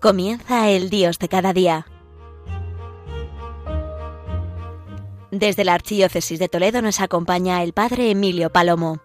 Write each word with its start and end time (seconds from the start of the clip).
Comienza 0.00 0.70
el 0.70 0.88
Dios 0.88 1.18
de 1.18 1.28
cada 1.28 1.52
día. 1.52 1.86
Desde 5.30 5.62
la 5.62 5.74
Archidiócesis 5.74 6.38
de 6.38 6.48
Toledo 6.48 6.80
nos 6.80 7.00
acompaña 7.00 7.62
el 7.62 7.74
Padre 7.74 8.10
Emilio 8.10 8.48
Palomo. 8.48 9.02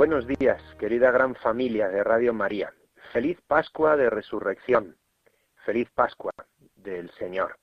Buenos 0.00 0.26
días, 0.26 0.62
querida 0.78 1.10
gran 1.10 1.34
familia 1.34 1.90
de 1.90 2.02
Radio 2.02 2.32
María. 2.32 2.72
Feliz 3.12 3.38
Pascua 3.46 3.98
de 3.98 4.08
Resurrección. 4.08 4.96
Feliz 5.66 5.90
Pascua 5.90 6.32
del 6.74 7.10
Señor. 7.18 7.58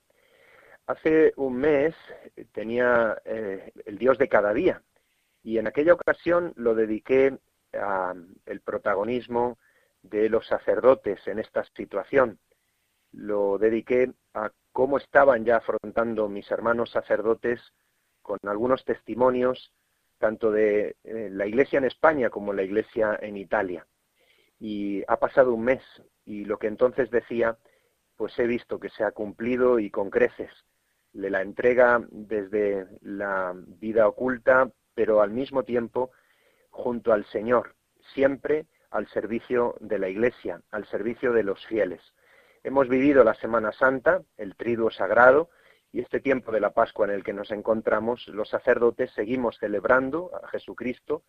Hace 0.85 1.33
un 1.35 1.55
mes 1.55 1.95
tenía 2.51 3.19
eh, 3.25 3.71
el 3.85 3.97
Dios 3.97 4.19
de 4.19 4.29
cada 4.29 4.53
día 4.53 4.83
y 5.41 5.57
en 5.57 5.65
aquella 5.65 5.95
ocasión 5.95 6.53
lo 6.57 6.75
dediqué 6.75 7.39
al 7.73 8.61
protagonismo 8.63 9.57
de 10.03 10.29
los 10.29 10.45
sacerdotes 10.45 11.27
en 11.27 11.39
esta 11.39 11.63
situación. 11.75 12.37
Lo 13.13 13.57
dediqué 13.57 14.13
a 14.35 14.51
cómo 14.73 14.99
estaban 14.99 15.43
ya 15.43 15.55
afrontando 15.55 16.29
mis 16.29 16.51
hermanos 16.51 16.91
sacerdotes 16.91 17.73
con 18.21 18.37
algunos 18.43 18.85
testimonios 18.85 19.73
tanto 20.17 20.51
de 20.51 20.95
eh, 21.03 21.29
la 21.31 21.45
Iglesia 21.45 21.77
en 21.77 21.85
España 21.85 22.29
como 22.29 22.53
la 22.53 22.63
Iglesia 22.63 23.17
en 23.21 23.37
Italia. 23.37 23.85
Y 24.59 25.03
ha 25.07 25.17
pasado 25.17 25.53
un 25.53 25.63
mes 25.63 25.83
y 26.25 26.45
lo 26.45 26.57
que 26.57 26.67
entonces 26.67 27.09
decía, 27.11 27.57
pues 28.15 28.37
he 28.39 28.47
visto 28.47 28.79
que 28.79 28.89
se 28.89 29.03
ha 29.03 29.11
cumplido 29.11 29.79
y 29.79 29.89
con 29.89 30.09
creces. 30.09 30.51
De 31.13 31.29
la 31.29 31.41
entrega 31.41 32.01
desde 32.09 32.87
la 33.01 33.53
vida 33.55 34.07
oculta, 34.07 34.69
pero 34.93 35.21
al 35.21 35.31
mismo 35.31 35.63
tiempo 35.63 36.11
junto 36.69 37.13
al 37.13 37.25
Señor, 37.25 37.75
siempre 38.13 38.65
al 38.91 39.07
servicio 39.07 39.75
de 39.79 39.99
la 39.99 40.09
Iglesia, 40.09 40.61
al 40.71 40.85
servicio 40.87 41.33
de 41.33 41.43
los 41.43 41.65
fieles. 41.65 42.01
Hemos 42.63 42.89
vivido 42.89 43.23
la 43.23 43.33
Semana 43.35 43.71
Santa, 43.71 44.21
el 44.37 44.55
triduo 44.55 44.91
sagrado, 44.91 45.49
y 45.91 46.01
este 46.01 46.19
tiempo 46.19 46.51
de 46.51 46.59
la 46.59 46.73
Pascua 46.73 47.05
en 47.05 47.13
el 47.13 47.23
que 47.23 47.33
nos 47.33 47.51
encontramos, 47.51 48.27
los 48.27 48.49
sacerdotes 48.49 49.11
seguimos 49.11 49.57
celebrando 49.57 50.31
a 50.43 50.47
Jesucristo, 50.49 51.23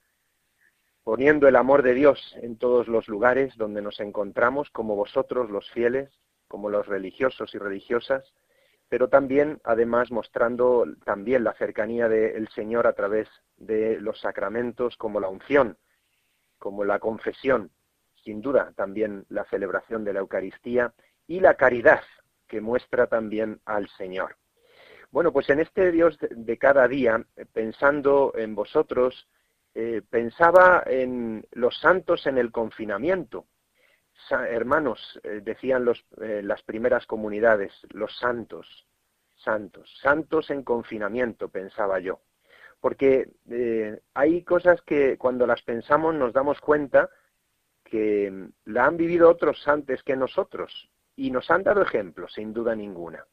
poniendo 1.04 1.48
el 1.48 1.56
amor 1.56 1.82
de 1.82 1.94
Dios 1.94 2.36
en 2.42 2.58
todos 2.58 2.88
los 2.88 3.08
lugares 3.08 3.56
donde 3.56 3.82
nos 3.82 4.00
encontramos, 4.00 4.70
como 4.70 4.96
vosotros 4.96 5.50
los 5.50 5.70
fieles, 5.70 6.10
como 6.48 6.70
los 6.70 6.86
religiosos 6.86 7.54
y 7.54 7.58
religiosas, 7.58 8.34
pero 8.88 9.08
también, 9.08 9.60
además, 9.64 10.10
mostrando 10.10 10.84
también 11.04 11.44
la 11.44 11.52
cercanía 11.54 12.08
del 12.08 12.48
Señor 12.48 12.86
a 12.86 12.94
través 12.94 13.28
de 13.56 14.00
los 14.00 14.20
sacramentos 14.20 14.96
como 14.96 15.20
la 15.20 15.28
unción, 15.28 15.76
como 16.58 16.84
la 16.84 16.98
confesión, 16.98 17.70
sin 18.24 18.40
duda 18.40 18.72
también 18.76 19.24
la 19.28 19.44
celebración 19.44 20.04
de 20.04 20.14
la 20.14 20.20
Eucaristía 20.20 20.92
y 21.26 21.40
la 21.40 21.54
caridad 21.54 22.02
que 22.46 22.60
muestra 22.60 23.06
también 23.06 23.60
al 23.66 23.88
Señor. 23.90 24.36
Bueno, 25.10 25.32
pues 25.32 25.48
en 25.48 25.60
este 25.60 25.90
Dios 25.90 26.18
de 26.20 26.58
cada 26.58 26.86
día, 26.86 27.24
pensando 27.52 28.32
en 28.36 28.54
vosotros, 28.54 29.28
eh, 29.74 30.02
pensaba 30.10 30.82
en 30.86 31.46
los 31.52 31.78
santos 31.78 32.26
en 32.26 32.36
el 32.36 32.50
confinamiento. 32.50 33.46
hermanos, 34.30 35.20
eh, 35.22 35.40
decían 35.42 35.86
eh, 36.20 36.42
las 36.42 36.62
primeras 36.62 37.06
comunidades, 37.06 37.72
los 37.90 38.16
santos, 38.18 38.88
santos, 39.36 39.88
santos 40.02 40.50
en 40.50 40.64
confinamiento, 40.64 41.48
pensaba 41.48 42.00
yo. 42.00 42.20
Porque 42.80 43.30
hay 44.14 44.42
cosas 44.42 44.82
que 44.82 45.16
cuando 45.16 45.46
las 45.46 45.62
pensamos 45.62 46.14
nos 46.14 46.32
damos 46.32 46.60
cuenta 46.60 47.08
que 47.84 48.50
la 48.64 48.86
han 48.86 48.96
vivido 48.96 49.30
otros 49.30 49.66
antes 49.68 50.02
que 50.02 50.16
nosotros 50.16 50.90
y 51.16 51.30
nos 51.30 51.50
han 51.50 51.62
dado 51.62 51.82
ejemplos, 51.82 52.32
sin 52.34 52.52
duda 52.52 52.74
ninguna. 52.74 53.24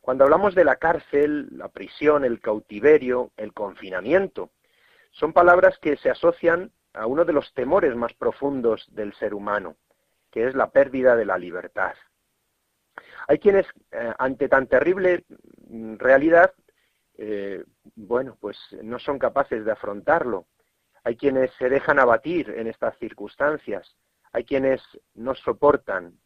Cuando 0.00 0.24
hablamos 0.24 0.54
de 0.54 0.64
la 0.64 0.76
cárcel, 0.76 1.48
la 1.52 1.68
prisión, 1.68 2.24
el 2.24 2.40
cautiverio, 2.40 3.32
el 3.36 3.52
confinamiento, 3.52 4.50
son 5.10 5.32
palabras 5.32 5.78
que 5.78 5.96
se 5.96 6.10
asocian 6.10 6.72
a 6.94 7.06
uno 7.06 7.24
de 7.24 7.32
los 7.32 7.52
temores 7.54 7.94
más 7.94 8.12
profundos 8.14 8.86
del 8.90 9.12
ser 9.14 9.34
humano, 9.34 9.76
que 10.30 10.46
es 10.46 10.54
la 10.54 10.70
pérdida 10.70 11.16
de 11.16 11.26
la 11.26 11.38
libertad. 11.38 11.94
Hay 13.28 13.38
quienes, 13.38 13.66
eh, 13.92 14.12
ante 14.18 14.48
tan 14.48 14.66
terrible 14.66 15.24
mm, 15.68 15.96
realidad, 15.96 16.52
eh, 17.16 17.64
bueno, 17.94 18.36
pues 18.40 18.56
no 18.82 18.98
son 18.98 19.18
capaces 19.18 19.64
de 19.64 19.72
afrontarlo. 19.72 20.46
Hay 21.04 21.16
quienes 21.16 21.50
se 21.58 21.68
dejan 21.68 21.98
abatir 21.98 22.50
en 22.50 22.66
estas 22.66 22.96
circunstancias. 22.98 23.96
Hay 24.32 24.44
quienes 24.44 24.80
no 25.14 25.34
soportan 25.34 26.18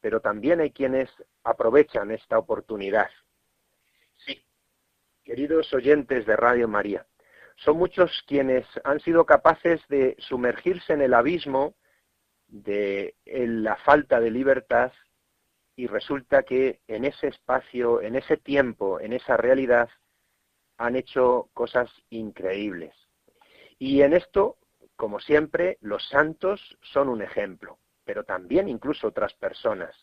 pero 0.00 0.20
también 0.20 0.60
hay 0.60 0.70
quienes 0.70 1.10
aprovechan 1.44 2.10
esta 2.10 2.38
oportunidad. 2.38 3.10
Sí, 4.24 4.42
queridos 5.22 5.72
oyentes 5.72 6.26
de 6.26 6.36
Radio 6.36 6.68
María, 6.68 7.06
son 7.56 7.76
muchos 7.76 8.24
quienes 8.26 8.66
han 8.84 9.00
sido 9.00 9.26
capaces 9.26 9.80
de 9.88 10.16
sumergirse 10.18 10.92
en 10.92 11.02
el 11.02 11.14
abismo 11.14 11.74
de 12.46 13.14
la 13.26 13.76
falta 13.76 14.18
de 14.20 14.30
libertad 14.30 14.92
y 15.76 15.86
resulta 15.86 16.42
que 16.42 16.80
en 16.88 17.04
ese 17.04 17.28
espacio, 17.28 18.02
en 18.02 18.16
ese 18.16 18.36
tiempo, 18.36 19.00
en 19.00 19.12
esa 19.12 19.36
realidad, 19.36 19.88
han 20.78 20.96
hecho 20.96 21.50
cosas 21.52 21.90
increíbles. 22.08 22.94
Y 23.78 24.02
en 24.02 24.14
esto, 24.14 24.58
como 24.96 25.20
siempre, 25.20 25.78
los 25.80 26.06
santos 26.08 26.78
son 26.82 27.08
un 27.08 27.22
ejemplo 27.22 27.79
pero 28.04 28.24
también 28.24 28.68
incluso 28.68 29.08
otras 29.08 29.34
personas. 29.34 29.94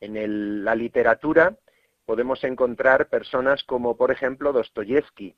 En 0.00 0.64
la 0.64 0.74
literatura 0.74 1.56
podemos 2.04 2.44
encontrar 2.44 3.08
personas 3.08 3.64
como, 3.64 3.96
por 3.96 4.10
ejemplo, 4.10 4.52
Dostoyevsky, 4.52 5.36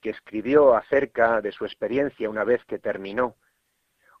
que 0.00 0.10
escribió 0.10 0.74
acerca 0.74 1.40
de 1.40 1.52
su 1.52 1.64
experiencia 1.64 2.28
una 2.28 2.44
vez 2.44 2.64
que 2.66 2.78
terminó, 2.78 3.36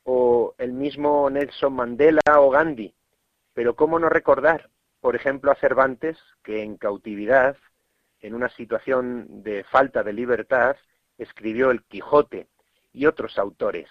o 0.04 0.54
el 0.58 0.72
mismo 0.72 1.28
Nelson 1.28 1.74
Mandela 1.74 2.22
o 2.38 2.50
Gandhi. 2.50 2.94
Pero 3.52 3.76
¿cómo 3.76 3.98
no 3.98 4.08
recordar, 4.08 4.70
por 5.00 5.16
ejemplo, 5.16 5.50
a 5.50 5.56
Cervantes, 5.56 6.18
que 6.42 6.62
en 6.62 6.76
cautividad, 6.76 7.56
en 8.20 8.34
una 8.34 8.48
situación 8.50 9.42
de 9.42 9.64
falta 9.64 10.02
de 10.02 10.12
libertad, 10.12 10.76
escribió 11.18 11.70
El 11.70 11.84
Quijote 11.84 12.48
y 12.92 13.06
otros 13.06 13.38
autores? 13.38 13.88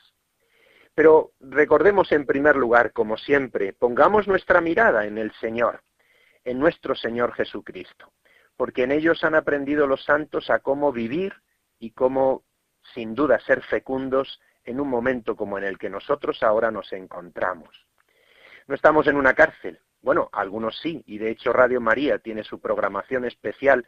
Pero 0.93 1.31
recordemos 1.39 2.11
en 2.11 2.25
primer 2.25 2.55
lugar, 2.55 2.91
como 2.91 3.17
siempre, 3.17 3.73
pongamos 3.73 4.27
nuestra 4.27 4.61
mirada 4.61 5.05
en 5.05 5.17
el 5.17 5.31
Señor, 5.33 5.81
en 6.43 6.59
nuestro 6.59 6.95
Señor 6.95 7.33
Jesucristo, 7.33 8.11
porque 8.57 8.83
en 8.83 8.91
ellos 8.91 9.23
han 9.23 9.35
aprendido 9.35 9.87
los 9.87 10.03
santos 10.03 10.49
a 10.49 10.59
cómo 10.59 10.91
vivir 10.91 11.33
y 11.79 11.91
cómo, 11.91 12.43
sin 12.93 13.15
duda, 13.15 13.39
ser 13.39 13.61
fecundos 13.63 14.41
en 14.63 14.79
un 14.79 14.89
momento 14.89 15.35
como 15.35 15.57
en 15.57 15.63
el 15.63 15.77
que 15.77 15.89
nosotros 15.89 16.43
ahora 16.43 16.71
nos 16.71 16.91
encontramos. 16.93 17.87
No 18.67 18.75
estamos 18.75 19.07
en 19.07 19.15
una 19.15 19.33
cárcel, 19.33 19.79
bueno, 20.01 20.29
algunos 20.33 20.79
sí, 20.79 21.03
y 21.05 21.19
de 21.19 21.29
hecho 21.29 21.53
Radio 21.53 21.79
María 21.79 22.17
tiene 22.19 22.43
su 22.43 22.59
programación 22.59 23.25
especial 23.25 23.87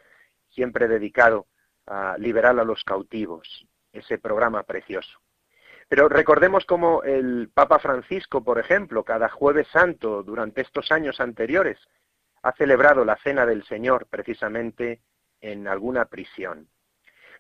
siempre 0.50 0.88
dedicado 0.88 1.48
a 1.88 2.18
liberar 2.18 2.60
a 2.60 2.64
los 2.64 2.84
cautivos, 2.84 3.68
ese 3.92 4.20
programa 4.20 4.64
precioso. 4.64 5.23
Pero 5.94 6.10
recordemos 6.10 6.66
como 6.66 7.04
el 7.04 7.52
Papa 7.54 7.78
Francisco, 7.78 8.44
por 8.44 8.58
ejemplo, 8.58 9.04
cada 9.04 9.30
jueves 9.30 9.68
santo 9.68 10.24
durante 10.24 10.62
estos 10.62 10.92
años 10.92 11.22
anteriores 11.22 11.78
ha 12.42 12.52
celebrado 12.54 13.06
la 13.06 13.16
Cena 13.18 13.46
del 13.46 13.64
Señor 13.66 14.08
precisamente 14.08 15.02
en 15.40 15.68
alguna 15.68 16.06
prisión. 16.06 16.68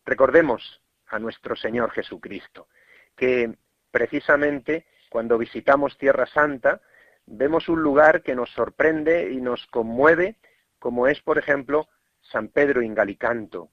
Recordemos 0.06 0.84
a 1.08 1.18
nuestro 1.18 1.56
Señor 1.56 1.90
Jesucristo, 1.94 2.68
que 3.16 3.58
precisamente 3.90 4.86
cuando 5.10 5.40
visitamos 5.40 5.98
Tierra 5.98 6.28
Santa 6.28 6.80
vemos 7.26 7.68
un 7.70 7.82
lugar 7.82 8.22
que 8.22 8.36
nos 8.36 8.52
sorprende 8.52 9.32
y 9.32 9.38
nos 9.38 9.66
conmueve, 9.66 10.36
como 10.78 11.08
es, 11.08 11.20
por 11.22 11.40
ejemplo, 11.40 11.88
San 12.22 12.50
Pedro 12.50 12.84
Ingalicanto, 12.84 13.72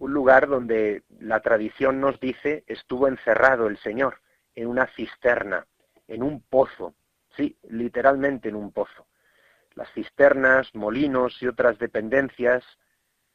un 0.00 0.14
lugar 0.14 0.48
donde 0.48 1.04
la 1.20 1.40
tradición 1.40 2.00
nos 2.00 2.18
dice 2.20 2.64
estuvo 2.66 3.06
encerrado 3.06 3.66
el 3.66 3.76
Señor 3.78 4.20
en 4.54 4.66
una 4.66 4.86
cisterna, 4.86 5.66
en 6.08 6.22
un 6.22 6.40
pozo, 6.40 6.94
sí, 7.36 7.58
literalmente 7.68 8.48
en 8.48 8.56
un 8.56 8.72
pozo. 8.72 9.06
Las 9.74 9.92
cisternas, 9.92 10.74
molinos 10.74 11.40
y 11.42 11.46
otras 11.46 11.78
dependencias, 11.78 12.64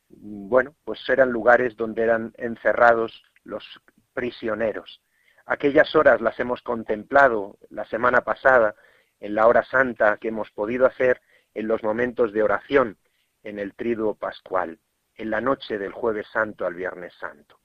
bueno, 0.09 0.75
pues 0.83 1.07
eran 1.07 1.29
lugares 1.29 1.77
donde 1.77 2.01
eran 2.01 2.33
encerrados 2.37 3.23
los 3.43 3.63
prisioneros. 4.13 5.01
Aquellas 5.45 5.95
horas 5.95 6.19
las 6.19 6.39
hemos 6.39 6.63
contemplado 6.63 7.59
la 7.69 7.85
semana 7.85 8.21
pasada 8.21 8.73
en 9.19 9.35
la 9.35 9.45
hora 9.45 9.63
santa 9.65 10.17
que 10.17 10.29
hemos 10.29 10.49
podido 10.49 10.87
hacer 10.87 11.21
en 11.53 11.67
los 11.67 11.83
momentos 11.83 12.33
de 12.33 12.41
oración 12.41 12.97
en 13.43 13.59
el 13.59 13.75
triduo 13.75 14.15
pascual, 14.15 14.79
en 15.17 15.29
la 15.29 15.41
noche 15.41 15.77
del 15.77 15.91
jueves 15.91 16.27
santo 16.31 16.65
al 16.65 16.73
viernes 16.73 17.13
santo. 17.19 17.59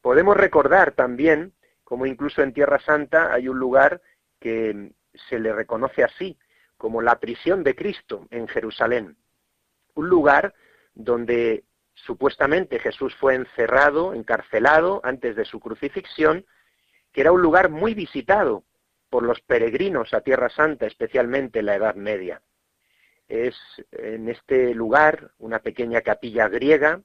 Podemos 0.00 0.36
recordar 0.36 0.92
también 0.92 1.54
como 1.84 2.06
incluso 2.06 2.42
en 2.42 2.52
Tierra 2.52 2.80
Santa 2.80 3.32
hay 3.32 3.48
un 3.48 3.58
lugar 3.58 4.00
que 4.40 4.92
se 5.28 5.38
le 5.38 5.52
reconoce 5.52 6.02
así, 6.02 6.36
como 6.76 7.02
la 7.02 7.20
prisión 7.20 7.62
de 7.62 7.76
Cristo 7.76 8.26
en 8.30 8.48
Jerusalén. 8.48 9.16
Un 9.94 10.08
lugar 10.08 10.54
donde 10.94 11.64
supuestamente 11.94 12.80
Jesús 12.80 13.14
fue 13.16 13.34
encerrado, 13.34 14.14
encarcelado 14.14 15.00
antes 15.04 15.36
de 15.36 15.44
su 15.44 15.60
crucifixión, 15.60 16.44
que 17.12 17.20
era 17.20 17.32
un 17.32 17.42
lugar 17.42 17.70
muy 17.70 17.94
visitado 17.94 18.64
por 19.08 19.22
los 19.22 19.40
peregrinos 19.42 20.12
a 20.12 20.22
Tierra 20.22 20.48
Santa, 20.48 20.86
especialmente 20.86 21.60
en 21.60 21.66
la 21.66 21.76
Edad 21.76 21.94
Media. 21.94 22.42
Es 23.28 23.56
en 23.92 24.28
este 24.28 24.74
lugar 24.74 25.32
una 25.38 25.60
pequeña 25.60 26.02
capilla 26.02 26.48
griega, 26.48 27.00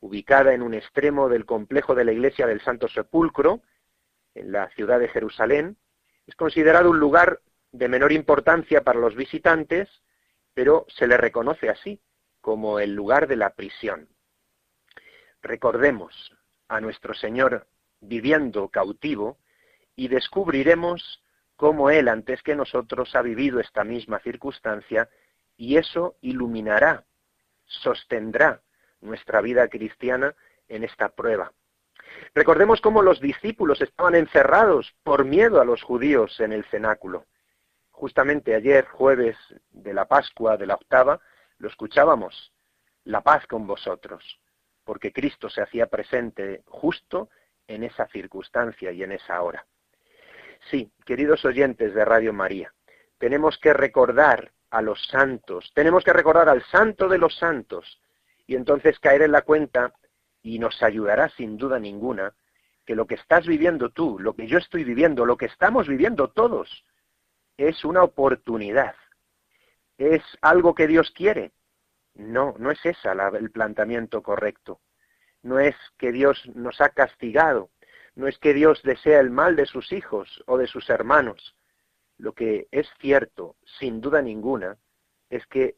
ubicada 0.00 0.54
en 0.54 0.62
un 0.62 0.74
extremo 0.74 1.28
del 1.28 1.44
complejo 1.44 1.94
de 1.94 2.04
la 2.04 2.12
iglesia 2.12 2.46
del 2.46 2.60
Santo 2.60 2.88
Sepulcro, 2.88 3.62
en 4.34 4.52
la 4.52 4.68
ciudad 4.70 5.00
de 5.00 5.08
Jerusalén. 5.08 5.76
Es 6.26 6.34
considerado 6.36 6.90
un 6.90 7.00
lugar 7.00 7.40
de 7.72 7.88
menor 7.88 8.12
importancia 8.12 8.82
para 8.82 9.00
los 9.00 9.14
visitantes, 9.14 9.88
pero 10.54 10.86
se 10.88 11.06
le 11.06 11.16
reconoce 11.16 11.68
así, 11.68 12.00
como 12.40 12.78
el 12.78 12.94
lugar 12.94 13.26
de 13.26 13.36
la 13.36 13.50
prisión. 13.50 14.08
Recordemos 15.42 16.32
a 16.68 16.80
nuestro 16.80 17.14
Señor 17.14 17.66
viviendo 18.00 18.68
cautivo 18.68 19.38
y 19.96 20.08
descubriremos 20.08 21.22
cómo 21.56 21.90
Él 21.90 22.08
antes 22.08 22.42
que 22.42 22.54
nosotros 22.54 23.14
ha 23.16 23.22
vivido 23.22 23.60
esta 23.60 23.84
misma 23.84 24.20
circunstancia 24.20 25.08
y 25.58 25.76
eso 25.76 26.16
iluminará, 26.22 27.04
sostendrá 27.66 28.62
nuestra 29.02 29.42
vida 29.42 29.68
cristiana 29.68 30.34
en 30.68 30.84
esta 30.84 31.10
prueba. 31.10 31.52
Recordemos 32.34 32.80
cómo 32.80 33.02
los 33.02 33.20
discípulos 33.20 33.82
estaban 33.82 34.14
encerrados 34.14 34.94
por 35.02 35.24
miedo 35.24 35.60
a 35.60 35.64
los 35.64 35.82
judíos 35.82 36.40
en 36.40 36.52
el 36.52 36.64
cenáculo. 36.66 37.26
Justamente 37.90 38.54
ayer, 38.54 38.86
jueves 38.86 39.36
de 39.70 39.92
la 39.92 40.06
Pascua, 40.06 40.56
de 40.56 40.66
la 40.66 40.74
octava, 40.74 41.20
lo 41.58 41.68
escuchábamos, 41.68 42.52
la 43.04 43.22
paz 43.22 43.46
con 43.46 43.66
vosotros, 43.66 44.40
porque 44.84 45.12
Cristo 45.12 45.50
se 45.50 45.60
hacía 45.60 45.88
presente 45.88 46.62
justo 46.66 47.30
en 47.66 47.82
esa 47.82 48.06
circunstancia 48.06 48.92
y 48.92 49.02
en 49.02 49.12
esa 49.12 49.42
hora. 49.42 49.66
Sí, 50.70 50.92
queridos 51.04 51.44
oyentes 51.44 51.94
de 51.94 52.04
Radio 52.04 52.32
María, 52.32 52.72
tenemos 53.18 53.58
que 53.58 53.72
recordar 53.72 54.52
a 54.70 54.82
los 54.82 55.06
santos, 55.06 55.70
tenemos 55.74 56.04
que 56.04 56.12
recordar 56.12 56.48
al 56.48 56.62
santo 56.64 57.08
de 57.08 57.18
los 57.18 57.36
santos 57.36 58.00
y 58.46 58.54
entonces 58.54 58.98
caer 58.98 59.22
en 59.22 59.32
la 59.32 59.42
cuenta 59.42 59.92
y 60.42 60.58
nos 60.58 60.82
ayudará 60.82 61.28
sin 61.30 61.56
duda 61.56 61.78
ninguna 61.78 62.34
que 62.84 62.94
lo 62.94 63.06
que 63.06 63.16
estás 63.16 63.46
viviendo 63.46 63.90
tú, 63.90 64.18
lo 64.18 64.34
que 64.34 64.46
yo 64.46 64.56
estoy 64.56 64.84
viviendo, 64.84 65.26
lo 65.26 65.36
que 65.36 65.46
estamos 65.46 65.86
viviendo 65.88 66.28
todos, 66.28 66.84
es 67.58 67.84
una 67.84 68.02
oportunidad, 68.02 68.94
es 69.98 70.22
algo 70.40 70.74
que 70.74 70.86
Dios 70.86 71.10
quiere. 71.10 71.52
No, 72.14 72.54
no 72.58 72.70
es 72.70 72.84
esa 72.86 73.12
el 73.12 73.50
planteamiento 73.50 74.22
correcto. 74.22 74.80
No 75.42 75.60
es 75.60 75.76
que 75.98 76.12
Dios 76.12 76.42
nos 76.54 76.80
ha 76.80 76.88
castigado, 76.88 77.70
no 78.14 78.26
es 78.26 78.38
que 78.38 78.54
Dios 78.54 78.82
desea 78.82 79.20
el 79.20 79.30
mal 79.30 79.54
de 79.54 79.66
sus 79.66 79.92
hijos 79.92 80.42
o 80.46 80.56
de 80.56 80.66
sus 80.66 80.88
hermanos. 80.88 81.57
Lo 82.18 82.32
que 82.32 82.66
es 82.72 82.88
cierto, 83.00 83.56
sin 83.78 84.00
duda 84.00 84.20
ninguna, 84.20 84.76
es 85.30 85.46
que 85.46 85.76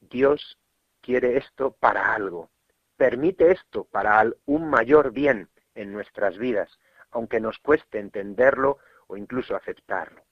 Dios 0.00 0.58
quiere 1.00 1.38
esto 1.38 1.72
para 1.72 2.14
algo. 2.14 2.50
Permite 2.96 3.50
esto 3.50 3.84
para 3.84 4.24
un 4.44 4.68
mayor 4.68 5.12
bien 5.12 5.48
en 5.74 5.92
nuestras 5.92 6.36
vidas, 6.38 6.78
aunque 7.10 7.40
nos 7.40 7.58
cueste 7.58 7.98
entenderlo 7.98 8.78
o 9.06 9.16
incluso 9.16 9.56
aceptarlo. 9.56 10.22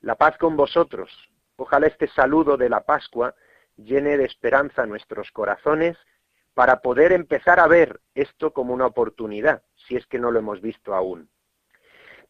La 0.00 0.14
paz 0.14 0.38
con 0.38 0.56
vosotros. 0.56 1.10
Ojalá 1.56 1.88
este 1.88 2.06
saludo 2.06 2.56
de 2.56 2.68
la 2.68 2.84
Pascua 2.84 3.34
llene 3.76 4.16
de 4.16 4.24
esperanza 4.24 4.86
nuestros 4.86 5.30
corazones 5.32 5.96
para 6.54 6.80
poder 6.80 7.12
empezar 7.12 7.58
a 7.60 7.66
ver 7.66 8.00
esto 8.14 8.52
como 8.52 8.74
una 8.74 8.86
oportunidad, 8.86 9.62
si 9.74 9.96
es 9.96 10.06
que 10.06 10.18
no 10.18 10.30
lo 10.30 10.38
hemos 10.38 10.60
visto 10.60 10.94
aún. 10.94 11.30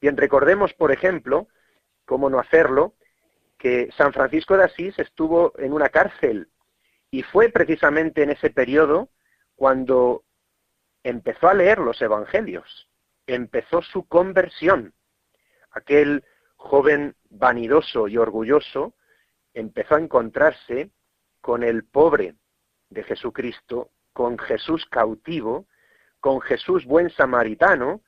Bien, 0.00 0.16
recordemos, 0.16 0.72
por 0.74 0.92
ejemplo, 0.92 1.48
cómo 2.08 2.30
no 2.30 2.40
hacerlo, 2.40 2.94
que 3.58 3.90
San 3.94 4.14
Francisco 4.14 4.56
de 4.56 4.64
Asís 4.64 4.98
estuvo 4.98 5.52
en 5.58 5.74
una 5.74 5.90
cárcel 5.90 6.48
y 7.10 7.22
fue 7.22 7.50
precisamente 7.50 8.22
en 8.22 8.30
ese 8.30 8.48
periodo 8.48 9.10
cuando 9.56 10.24
empezó 11.02 11.48
a 11.48 11.54
leer 11.54 11.80
los 11.80 12.00
evangelios, 12.00 12.88
empezó 13.26 13.82
su 13.82 14.08
conversión. 14.08 14.94
Aquel 15.70 16.24
joven 16.56 17.14
vanidoso 17.28 18.08
y 18.08 18.16
orgulloso 18.16 18.94
empezó 19.52 19.96
a 19.96 20.00
encontrarse 20.00 20.90
con 21.42 21.62
el 21.62 21.84
pobre 21.84 22.36
de 22.88 23.04
Jesucristo, 23.04 23.90
con 24.14 24.38
Jesús 24.38 24.86
cautivo, 24.86 25.66
con 26.20 26.40
Jesús 26.40 26.86
buen 26.86 27.10
samaritano, 27.10 28.00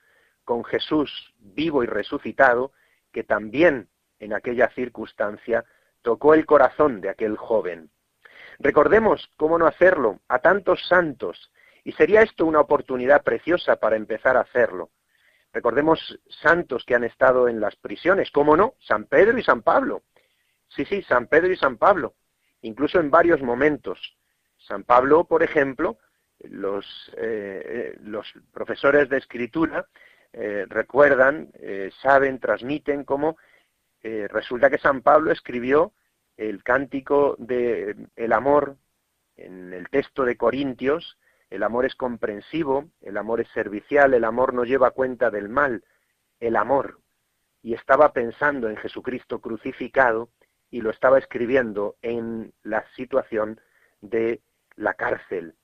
con 0.45 0.65
Jesús 0.65 1.35
vivo 1.39 1.85
y 1.85 1.87
resucitado, 1.87 2.73
que 3.13 3.25
también 3.25 3.90
en 4.21 4.33
aquella 4.33 4.69
circunstancia 4.71 5.65
tocó 6.03 6.35
el 6.35 6.47
corazón 6.47 7.01
de 7.01 7.09
aquel 7.09 7.37
joven. 7.37 7.91
Recordemos, 8.59 9.31
cómo 9.37 9.59
no 9.59 9.67
hacerlo, 9.67 10.21
a 10.29 10.39
tantos 10.39 10.87
santos, 10.87 11.51
y 11.83 11.93
sería 11.93 12.23
esto 12.23 12.47
una 12.47 12.61
oportunidad 12.61 13.23
preciosa 13.23 13.77
para 13.77 13.97
empezar 13.97 14.37
a 14.37 14.43
hacerlo. 14.43 14.91
Recordemos 15.53 16.21
santos 16.29 16.85
que 16.85 16.95
han 16.95 17.05
estado 17.05 17.49
en 17.49 17.61
las 17.61 17.75
prisiones, 17.77 18.31
cómo 18.31 18.57
no, 18.57 18.75
San 18.81 19.07
Pedro 19.07 19.39
y 19.39 19.43
San 19.43 19.63
Pablo. 19.63 20.03
Sí, 20.69 20.85
sí, 20.85 21.03
San 21.03 21.27
Pedro 21.27 21.53
y 21.53 21.57
San 21.57 21.77
Pablo, 21.77 22.15
incluso 22.63 23.01
en 23.01 23.11
varios 23.11 23.43
momentos. 23.43 24.17
San 24.59 24.85
Pablo, 24.85 25.25
por 25.25 25.43
ejemplo, 25.43 25.99
los, 26.41 26.87
eh, 27.17 27.97
eh, 27.97 28.23
profesores 28.53 29.09
de 29.09 29.19
escritura 29.19 29.87
eh, 30.33 30.65
recuerdan, 30.69 31.51
saben, 32.03 32.39
transmiten 32.39 33.05
cómo 33.05 33.37
resulta 34.03 34.71
que 34.71 34.79
San 34.79 35.03
Pablo 35.03 35.31
escribió 35.31 35.93
el 36.37 36.63
cántico 36.63 37.37
de 37.39 37.97
amor 38.33 38.77
en 39.37 39.73
el 39.73 39.89
texto 39.89 40.25
de 40.25 40.37
Corintios, 40.37 41.19
el 41.51 41.65
amor 41.65 41.85
es 41.85 41.95
comprensivo, 41.97 42.89
el 43.03 43.17
amor 43.17 43.41
es 43.41 43.49
servicial, 43.49 44.15
el 44.15 44.25
amor 44.25 44.55
no 44.55 44.65
lleva 44.65 44.93
cuenta 44.93 45.31
del 45.31 45.49
mal, 45.49 45.85
el 46.39 46.57
amor. 46.57 47.01
Y 47.63 47.75
estaba 47.75 48.13
pensando 48.13 48.69
en 48.69 48.77
Jesucristo 48.77 49.41
crucificado 49.41 50.31
y 50.71 50.81
lo 50.81 50.91
estaba 50.91 51.19
escribiendo 51.19 51.97
en 52.03 52.53
la 52.63 52.85
situación 52.95 53.61
de 54.01 54.41
la 54.77 54.95
cárcel, 54.95 55.55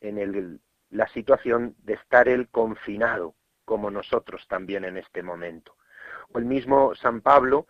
en 0.00 0.60
la 0.90 1.08
situación 1.08 1.74
de 1.78 1.94
estar 1.94 2.28
él 2.28 2.48
confinado, 2.48 3.34
como 3.64 3.90
nosotros 3.90 4.46
también 4.48 4.84
en 4.84 4.98
este 4.98 5.22
momento. 5.22 5.74
O 6.32 6.38
el 6.38 6.44
mismo 6.44 6.94
San 6.94 7.22
Pablo, 7.22 7.66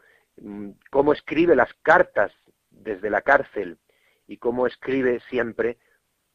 cómo 0.90 1.12
escribe 1.12 1.54
las 1.54 1.72
cartas 1.82 2.32
desde 2.70 3.10
la 3.10 3.22
cárcel 3.22 3.78
y 4.26 4.38
cómo 4.38 4.66
escribe 4.66 5.20
siempre 5.28 5.78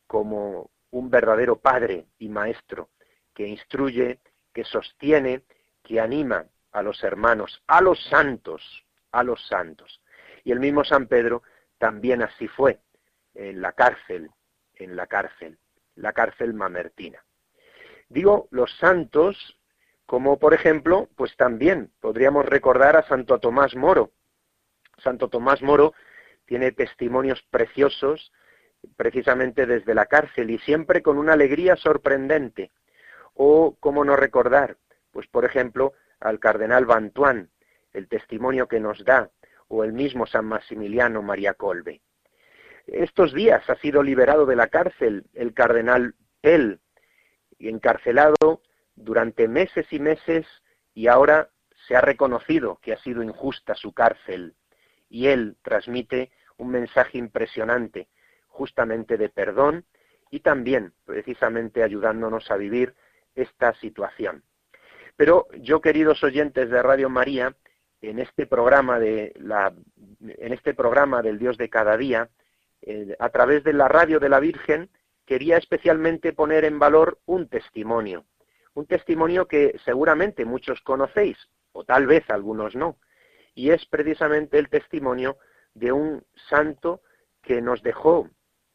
como 0.07 0.69
un 0.91 1.09
verdadero 1.09 1.57
padre 1.57 2.05
y 2.19 2.29
maestro 2.29 2.89
que 3.33 3.47
instruye, 3.47 4.19
que 4.53 4.63
sostiene, 4.63 5.43
que 5.83 5.99
anima 5.99 6.45
a 6.71 6.81
los 6.81 7.03
hermanos, 7.03 7.63
a 7.67 7.81
los 7.81 8.01
santos, 8.05 8.85
a 9.11 9.23
los 9.23 9.45
santos. 9.47 10.01
Y 10.43 10.51
el 10.51 10.59
mismo 10.59 10.83
San 10.83 11.07
Pedro 11.07 11.43
también 11.77 12.21
así 12.21 12.47
fue, 12.47 12.79
en 13.33 13.61
la 13.61 13.73
cárcel, 13.73 14.29
en 14.75 14.95
la 14.95 15.07
cárcel, 15.07 15.57
la 15.95 16.13
cárcel 16.13 16.53
mamertina. 16.53 17.23
Digo 18.07 18.47
los 18.51 18.71
santos, 18.77 19.59
como 20.05 20.37
por 20.37 20.53
ejemplo, 20.53 21.09
pues 21.15 21.35
también 21.35 21.91
podríamos 21.99 22.45
recordar 22.45 22.95
a 22.95 23.07
Santo 23.07 23.39
Tomás 23.39 23.75
Moro. 23.75 24.11
Santo 24.97 25.29
Tomás 25.29 25.61
Moro 25.61 25.93
tiene 26.45 26.71
testimonios 26.71 27.41
preciosos 27.49 28.31
precisamente 28.97 29.65
desde 29.65 29.95
la 29.95 30.05
cárcel 30.05 30.51
y 30.51 30.59
siempre 30.59 31.01
con 31.01 31.17
una 31.17 31.33
alegría 31.33 31.75
sorprendente. 31.75 32.71
O, 33.33 33.75
cómo 33.79 34.05
no 34.05 34.15
recordar, 34.15 34.77
pues 35.11 35.27
por 35.27 35.43
ejemplo, 35.43 35.93
al 36.19 36.39
cardenal 36.39 36.85
Bantuán, 36.85 37.49
el 37.93 38.07
testimonio 38.07 38.67
que 38.67 38.79
nos 38.79 39.03
da, 39.03 39.31
o 39.67 39.83
el 39.83 39.93
mismo 39.93 40.25
San 40.27 40.45
Maximiliano 40.45 41.21
María 41.21 41.53
Colbe. 41.55 42.01
Estos 42.85 43.33
días 43.33 43.67
ha 43.69 43.75
sido 43.77 44.03
liberado 44.03 44.45
de 44.45 44.55
la 44.55 44.67
cárcel 44.67 45.25
el 45.33 45.53
cardenal 45.53 46.13
Pell, 46.41 46.79
encarcelado 47.57 48.61
durante 48.95 49.47
meses 49.47 49.85
y 49.91 49.99
meses, 49.99 50.45
y 50.93 51.07
ahora 51.07 51.49
se 51.87 51.95
ha 51.95 52.01
reconocido 52.01 52.79
que 52.81 52.93
ha 52.93 52.97
sido 52.99 53.21
injusta 53.21 53.75
su 53.75 53.93
cárcel, 53.93 54.55
y 55.09 55.27
él 55.27 55.57
transmite 55.61 56.31
un 56.57 56.69
mensaje 56.69 57.17
impresionante, 57.17 58.07
justamente 58.47 59.17
de 59.17 59.29
perdón 59.29 59.85
y 60.31 60.39
también 60.39 60.93
precisamente 61.05 61.83
ayudándonos 61.83 62.49
a 62.49 62.57
vivir 62.57 62.95
esta 63.35 63.73
situación. 63.75 64.43
Pero 65.15 65.47
yo, 65.59 65.81
queridos 65.81 66.23
oyentes 66.23 66.69
de 66.69 66.81
Radio 66.81 67.09
María, 67.09 67.55
en 68.01 68.19
este 68.19 68.45
programa 68.45 68.99
este 70.29 70.73
del 71.21 71.39
Dios 71.39 71.57
de 71.57 71.69
cada 71.69 71.97
día, 71.97 72.29
eh, 72.81 73.15
a 73.19 73.29
través 73.29 73.63
de 73.63 73.73
la 73.73 73.87
radio 73.87 74.19
de 74.19 74.29
la 74.29 74.39
Virgen, 74.39 74.89
quería 75.25 75.57
especialmente 75.57 76.33
poner 76.33 76.65
en 76.65 76.79
valor 76.79 77.19
un 77.25 77.47
testimonio, 77.47 78.25
un 78.75 78.85
testimonio 78.85 79.47
que 79.47 79.79
seguramente 79.83 80.45
muchos 80.45 80.79
conocéis, 80.81 81.37
o 81.71 81.83
tal 81.83 82.05
vez 82.05 82.29
algunos 82.29 82.75
no, 82.75 82.97
y 83.55 83.71
es 83.71 83.85
precisamente 83.85 84.59
el 84.59 84.69
testimonio 84.69 85.37
de 85.73 85.91
un 85.91 86.23
santo 86.49 87.01
que 87.41 87.61
nos 87.61 87.81
dejó 87.81 88.29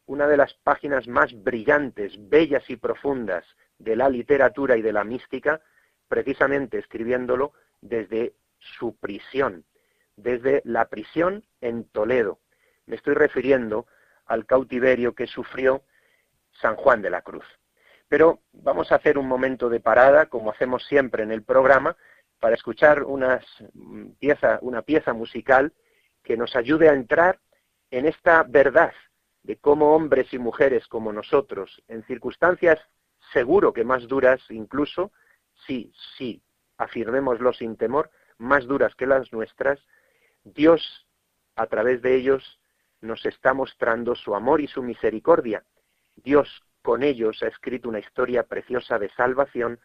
una 0.06 0.26
de 0.26 0.36
las 0.36 0.54
páginas 0.54 1.06
más 1.06 1.32
brillantes, 1.44 2.14
bellas 2.28 2.68
y 2.68 2.76
profundas 2.76 3.44
de 3.78 3.94
la 3.94 4.08
literatura 4.08 4.76
y 4.76 4.82
de 4.82 4.92
la 4.92 5.04
mística, 5.04 5.60
precisamente 6.08 6.78
escribiéndolo 6.78 7.52
desde 7.80 8.34
su 8.58 8.96
prisión, 8.96 9.64
desde 10.16 10.62
la 10.64 10.88
prisión 10.88 11.44
en 11.60 11.84
Toledo. 11.84 12.40
Me 12.86 12.96
estoy 12.96 13.14
refiriendo 13.14 13.86
al 14.26 14.46
cautiverio 14.46 15.14
que 15.14 15.26
sufrió 15.26 15.84
San 16.60 16.74
Juan 16.76 17.02
de 17.02 17.10
la 17.10 17.22
Cruz. 17.22 17.44
Pero 18.10 18.40
vamos 18.52 18.90
a 18.90 18.96
hacer 18.96 19.18
un 19.18 19.28
momento 19.28 19.68
de 19.68 19.78
parada, 19.78 20.26
como 20.26 20.50
hacemos 20.50 20.84
siempre 20.84 21.22
en 21.22 21.30
el 21.30 21.44
programa, 21.44 21.96
para 22.40 22.56
escuchar 22.56 23.04
una 23.04 23.40
pieza 24.82 25.12
musical 25.12 25.72
que 26.24 26.36
nos 26.36 26.56
ayude 26.56 26.88
a 26.88 26.94
entrar 26.94 27.38
en 27.92 28.06
esta 28.06 28.42
verdad 28.42 28.92
de 29.44 29.56
cómo 29.58 29.94
hombres 29.94 30.34
y 30.34 30.38
mujeres 30.38 30.88
como 30.88 31.12
nosotros, 31.12 31.82
en 31.86 32.02
circunstancias 32.02 32.80
seguro 33.32 33.72
que 33.72 33.84
más 33.84 34.08
duras 34.08 34.40
incluso, 34.50 35.12
sí, 35.66 35.92
sí, 36.18 36.42
afirmémoslo 36.78 37.52
sin 37.52 37.76
temor, 37.76 38.10
más 38.38 38.66
duras 38.66 38.92
que 38.96 39.06
las 39.06 39.32
nuestras, 39.32 39.78
Dios 40.42 41.06
a 41.54 41.66
través 41.68 42.02
de 42.02 42.16
ellos 42.16 42.60
nos 43.02 43.24
está 43.24 43.54
mostrando 43.54 44.16
su 44.16 44.34
amor 44.34 44.60
y 44.60 44.66
su 44.66 44.82
misericordia. 44.82 45.62
Dios 46.16 46.48
con 46.82 47.02
ellos 47.02 47.42
ha 47.42 47.48
escrito 47.48 47.88
una 47.88 47.98
historia 47.98 48.44
preciosa 48.44 48.98
de 48.98 49.10
salvación 49.10 49.78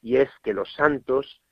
y 0.00 0.16
es 0.16 0.30
que 0.42 0.54
los 0.54 0.72
santos 0.74 1.42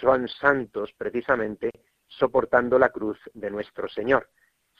son 0.00 0.28
santos 0.28 0.92
precisamente 0.96 1.70
soportando 2.06 2.78
la 2.78 2.90
cruz 2.90 3.18
de 3.34 3.50
nuestro 3.50 3.88
Señor, 3.88 4.30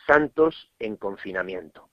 santos 0.07 0.73
en 0.79 0.97
confinamiento. 0.97 1.89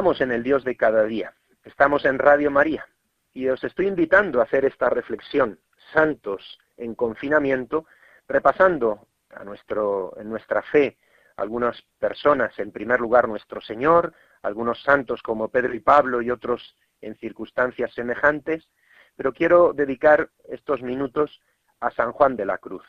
Estamos 0.00 0.22
en 0.22 0.32
el 0.32 0.42
Dios 0.42 0.64
de 0.64 0.78
cada 0.78 1.04
día, 1.04 1.34
estamos 1.62 2.06
en 2.06 2.18
Radio 2.18 2.50
María 2.50 2.86
y 3.34 3.48
os 3.48 3.62
estoy 3.62 3.86
invitando 3.86 4.40
a 4.40 4.44
hacer 4.44 4.64
esta 4.64 4.88
reflexión, 4.88 5.60
santos 5.92 6.58
en 6.78 6.94
confinamiento, 6.94 7.84
repasando 8.26 9.08
a 9.28 9.44
nuestro, 9.44 10.16
en 10.18 10.30
nuestra 10.30 10.62
fe 10.62 10.96
algunas 11.36 11.82
personas, 11.98 12.58
en 12.58 12.72
primer 12.72 12.98
lugar 12.98 13.28
nuestro 13.28 13.60
Señor, 13.60 14.14
algunos 14.40 14.82
santos 14.82 15.22
como 15.22 15.48
Pedro 15.48 15.74
y 15.74 15.80
Pablo 15.80 16.22
y 16.22 16.30
otros 16.30 16.74
en 17.02 17.14
circunstancias 17.16 17.92
semejantes, 17.92 18.70
pero 19.16 19.34
quiero 19.34 19.74
dedicar 19.74 20.30
estos 20.48 20.80
minutos 20.80 21.42
a 21.78 21.90
San 21.90 22.12
Juan 22.12 22.36
de 22.36 22.46
la 22.46 22.56
Cruz. 22.56 22.84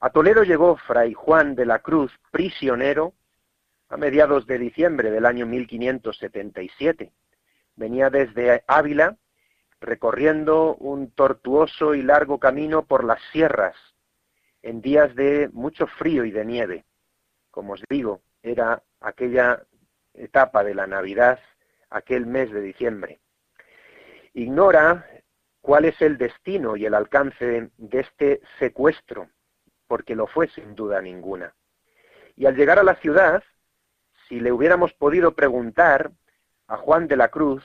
A 0.00 0.10
Toledo 0.10 0.42
llegó 0.42 0.78
Fray 0.78 1.14
Juan 1.14 1.54
de 1.54 1.66
la 1.66 1.78
Cruz, 1.78 2.10
prisionero, 2.32 3.14
a 3.94 3.96
mediados 3.96 4.44
de 4.48 4.58
diciembre 4.58 5.12
del 5.12 5.24
año 5.24 5.46
1577. 5.46 7.12
Venía 7.76 8.10
desde 8.10 8.64
Ávila 8.66 9.16
recorriendo 9.80 10.74
un 10.74 11.12
tortuoso 11.12 11.94
y 11.94 12.02
largo 12.02 12.40
camino 12.40 12.86
por 12.86 13.04
las 13.04 13.20
sierras 13.30 13.76
en 14.62 14.82
días 14.82 15.14
de 15.14 15.48
mucho 15.52 15.86
frío 15.86 16.24
y 16.24 16.32
de 16.32 16.44
nieve. 16.44 16.84
Como 17.52 17.74
os 17.74 17.84
digo, 17.88 18.20
era 18.42 18.82
aquella 18.98 19.62
etapa 20.12 20.64
de 20.64 20.74
la 20.74 20.88
Navidad, 20.88 21.38
aquel 21.88 22.26
mes 22.26 22.50
de 22.50 22.62
diciembre. 22.62 23.20
Ignora 24.32 25.06
cuál 25.60 25.84
es 25.84 26.02
el 26.02 26.18
destino 26.18 26.76
y 26.76 26.84
el 26.84 26.94
alcance 26.94 27.70
de 27.76 28.00
este 28.00 28.40
secuestro, 28.58 29.28
porque 29.86 30.16
lo 30.16 30.26
fue 30.26 30.48
sin 30.48 30.74
duda 30.74 31.00
ninguna. 31.00 31.54
Y 32.34 32.46
al 32.46 32.56
llegar 32.56 32.80
a 32.80 32.82
la 32.82 32.96
ciudad, 32.96 33.44
si 34.34 34.40
le 34.40 34.50
hubiéramos 34.50 34.92
podido 34.94 35.36
preguntar 35.36 36.10
a 36.66 36.76
Juan 36.76 37.06
de 37.06 37.16
la 37.16 37.28
Cruz, 37.28 37.64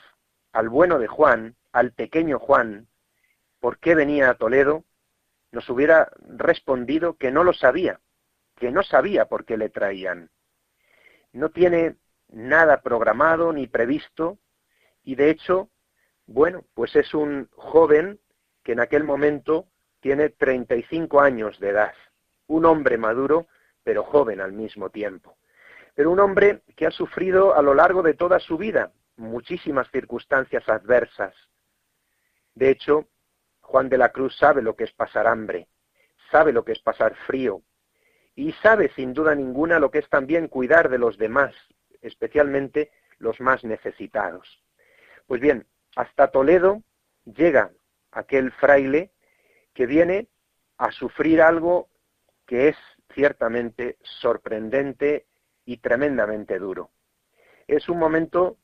al 0.52 0.70
bueno 0.70 1.00
de 1.00 1.08
Juan, 1.08 1.56
al 1.72 1.94
pequeño 1.94 2.38
Juan, 2.38 2.88
por 3.60 3.80
qué 3.80 3.96
venía 3.96 4.30
a 4.30 4.36
Toledo, 4.36 4.84
nos 5.52 5.68
hubiera 5.72 6.12
respondido 6.28 7.18
que 7.18 7.32
no 7.32 7.44
lo 7.44 7.54
sabía, 7.54 8.00
que 8.56 8.70
no 8.70 8.84
sabía 8.84 9.26
por 9.26 9.46
qué 9.46 9.58
le 9.58 9.70
traían. 9.70 10.30
No 11.34 11.50
tiene 11.50 11.96
nada 12.28 12.84
programado 12.84 13.52
ni 13.52 13.66
previsto 13.66 14.38
y 15.04 15.16
de 15.16 15.32
hecho, 15.32 15.72
bueno, 16.28 16.66
pues 16.76 16.96
es 16.96 17.16
un 17.16 17.50
joven 17.56 18.20
que 18.62 18.74
en 18.74 18.80
aquel 18.80 19.04
momento 19.04 19.66
tiene 20.02 20.30
35 20.30 21.20
años 21.20 21.60
de 21.60 21.70
edad, 21.70 21.96
un 22.46 22.66
hombre 22.66 23.00
maduro, 23.00 23.48
pero 23.84 24.04
joven 24.04 24.40
al 24.40 24.52
mismo 24.52 24.92
tiempo 24.92 25.40
pero 26.00 26.12
un 26.12 26.22
hombre 26.22 26.62
que 26.78 26.88
ha 26.88 26.92
sufrido 26.92 27.54
a 27.58 27.62
lo 27.62 27.74
largo 27.74 28.02
de 28.02 28.14
toda 28.14 28.40
su 28.40 28.58
vida 28.58 28.94
muchísimas 29.18 29.92
circunstancias 29.92 30.64
adversas. 30.70 31.36
De 32.56 32.70
hecho, 32.70 33.10
Juan 33.60 33.90
de 33.90 33.98
la 33.98 34.14
Cruz 34.14 34.38
sabe 34.38 34.62
lo 34.62 34.78
que 34.78 34.86
es 34.86 34.94
pasar 34.94 35.28
hambre, 35.28 35.68
sabe 36.32 36.54
lo 36.54 36.64
que 36.64 36.72
es 36.72 36.80
pasar 36.80 37.16
frío, 37.28 37.64
y 38.34 38.54
sabe 38.64 38.94
sin 38.96 39.14
duda 39.14 39.36
ninguna 39.36 39.78
lo 39.78 39.92
que 39.92 40.00
es 40.00 40.08
también 40.08 40.48
cuidar 40.48 40.88
de 40.88 41.00
los 41.00 41.18
demás, 41.18 41.54
especialmente 42.02 42.94
los 43.18 43.42
más 43.42 43.66
necesitados. 43.66 44.64
Pues 45.28 45.42
bien, 45.42 45.68
hasta 45.98 46.32
Toledo 46.32 46.82
llega 47.26 47.72
aquel 48.14 48.54
fraile 48.54 49.12
que 49.74 49.86
viene 49.86 50.30
a 50.78 50.94
sufrir 50.94 51.42
algo 51.42 51.90
que 52.46 52.70
es 52.70 52.78
ciertamente 53.14 53.98
sorprendente 54.22 55.26
y 55.70 55.78
tremendamente 55.78 56.58
duro. 56.58 56.90
es 57.68 57.90
un 57.90 58.00
momento 58.00 58.58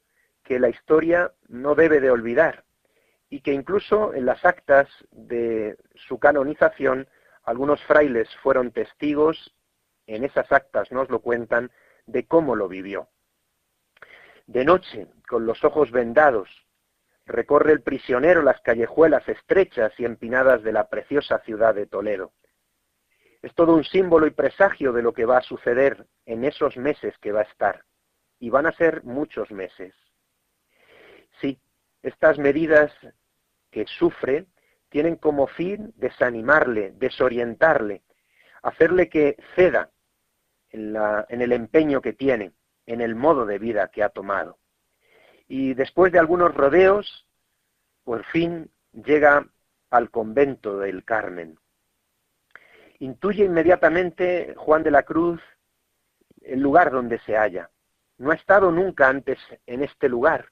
que 0.44 0.58
la 0.58 0.70
historia 0.70 1.32
no 1.48 1.76
debe 1.76 2.00
de 2.00 2.10
olvidar 2.10 2.64
y 3.30 3.42
que 3.42 3.54
incluso 3.54 4.16
en 4.16 4.26
las 4.26 4.44
actas 4.44 4.88
de 5.12 5.78
su 5.94 6.18
canonización 6.18 7.08
algunos 7.44 7.80
frailes 7.84 8.28
fueron 8.42 8.72
testigos, 8.72 9.56
en 10.08 10.24
esas 10.24 10.52
actas 10.52 10.92
nos 10.92 11.12
lo 11.12 11.20
cuentan, 11.20 11.70
de 12.08 12.26
cómo 12.26 12.56
lo 12.56 12.68
vivió. 12.68 13.08
De 14.48 14.66
noche, 14.66 15.06
con 15.30 15.46
los 15.46 15.64
ojos 15.64 15.92
vendados, 15.92 16.50
recorre 17.28 17.72
el 17.72 17.84
prisionero 17.84 18.42
las 18.42 18.62
callejuelas 18.62 19.30
estrechas 19.30 19.94
y 20.00 20.06
empinadas 20.06 20.64
de 20.64 20.72
la 20.72 20.90
preciosa 20.90 21.38
ciudad 21.42 21.76
de 21.76 21.86
Toledo. 21.86 22.34
Es 23.46 23.54
todo 23.54 23.76
un 23.76 23.84
símbolo 23.84 24.26
y 24.26 24.32
presagio 24.32 24.92
de 24.92 25.04
lo 25.04 25.14
que 25.14 25.24
va 25.24 25.38
a 25.38 25.44
suceder 25.44 26.08
en 26.26 26.46
esos 26.46 26.78
meses 26.78 27.16
que 27.20 27.32
va 27.32 27.42
a 27.42 27.44
estar. 27.44 27.86
Y 28.40 28.50
van 28.50 28.66
a 28.66 28.72
ser 28.72 29.04
muchos 29.04 29.52
meses. 29.52 29.94
Sí, 31.40 31.60
estas 32.02 32.40
medidas 32.40 32.92
que 33.70 33.86
sufre 33.86 34.48
tienen 34.90 35.18
como 35.18 35.46
fin 35.46 35.94
desanimarle, 35.96 36.94
desorientarle, 36.96 38.02
hacerle 38.64 39.10
que 39.10 39.38
ceda 39.56 39.92
en, 40.72 40.96
en 41.30 41.42
el 41.44 41.52
empeño 41.52 42.02
que 42.02 42.14
tiene, 42.14 42.52
en 42.88 43.00
el 43.00 43.14
modo 43.14 43.46
de 43.46 43.60
vida 43.60 43.90
que 43.90 44.02
ha 44.02 44.10
tomado. 44.10 44.58
Y 45.48 45.76
después 45.76 46.12
de 46.12 46.18
algunos 46.18 46.52
rodeos, 46.52 47.28
por 48.04 48.26
fin 48.26 48.72
llega 48.92 49.48
al 49.92 50.10
convento 50.10 50.80
del 50.80 51.06
Carmen. 51.06 51.60
Intuye 53.00 53.46
inmediatamente 53.46 54.54
Juan 54.58 54.84
de 54.84 54.92
la 54.92 55.04
Cruz 55.04 55.42
el 56.42 56.60
lugar 56.62 56.92
donde 56.92 57.20
se 57.20 57.36
halla. 57.36 57.70
No 58.18 58.32
ha 58.32 58.36
estado 58.36 58.72
nunca 58.72 59.10
antes 59.10 59.40
en 59.66 59.84
este 59.84 60.08
lugar, 60.08 60.50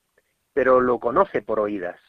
pero 0.54 0.82
lo 0.82 1.00
conoce 1.00 1.42
por 1.42 1.60
oídas. 1.60 2.00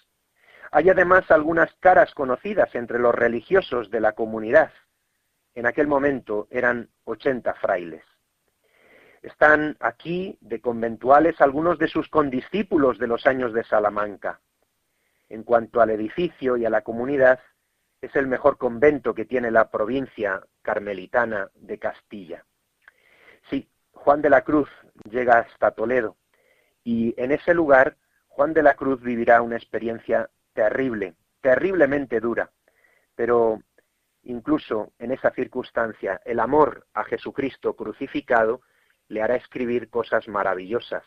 Hay 0.73 0.91
además 0.91 1.31
algunas 1.31 1.73
caras 1.77 2.13
conocidas 2.15 2.75
entre 2.75 2.99
los 2.99 3.15
religiosos 3.15 3.91
de 3.91 4.01
la 4.01 4.13
comunidad. 4.13 4.73
En 5.55 5.67
aquel 5.67 5.87
momento 5.87 6.49
eran 6.51 6.89
80 7.05 7.55
frailes. 7.55 8.03
Están 9.23 9.77
aquí 9.79 10.37
de 10.41 10.61
conventuales 10.61 11.41
algunos 11.41 11.79
de 11.79 11.89
sus 11.89 12.09
condiscípulos 12.09 12.99
de 12.99 13.07
los 13.07 13.25
años 13.27 13.53
de 13.53 13.63
Salamanca. 13.65 14.41
En 15.29 15.45
cuanto 15.45 15.81
al 15.81 15.91
edificio 15.91 16.57
y 16.57 16.65
a 16.67 16.71
la 16.71 16.83
comunidad, 16.83 17.39
es 18.01 18.15
el 18.17 18.27
mejor 18.27 18.59
convento 18.59 19.15
que 19.15 19.25
tiene 19.25 19.51
la 19.51 19.71
provincia 19.71 20.43
carmelitana 20.63 21.51
de 21.55 21.79
Castilla. 21.79 22.45
Sí, 23.51 23.69
Juan 23.93 24.23
de 24.23 24.31
la 24.31 24.43
Cruz 24.43 24.69
llega 25.09 25.39
hasta 25.39 25.71
Toledo 25.73 26.17
y 26.83 27.15
en 27.17 27.33
ese 27.33 27.55
lugar 27.55 27.97
Juan 28.29 28.53
de 28.53 28.63
la 28.63 28.75
Cruz 28.75 29.01
vivirá 29.01 29.43
una 29.43 29.57
experiencia 29.57 30.31
terrible, 30.53 31.15
terriblemente 31.41 32.21
dura, 32.21 32.51
pero 33.15 33.63
incluso 34.23 34.93
en 34.99 35.13
esa 35.13 35.31
circunstancia 35.31 36.21
el 36.25 36.41
amor 36.41 36.87
a 36.95 37.05
Jesucristo 37.05 37.75
crucificado 37.75 38.63
le 39.09 39.23
hará 39.23 39.37
escribir 39.37 39.91
cosas 39.91 40.29
maravillosas. 40.29 41.05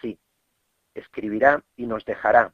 Sí, 0.00 0.18
escribirá 0.94 1.62
y 1.76 1.86
nos 1.86 2.04
dejará 2.04 2.52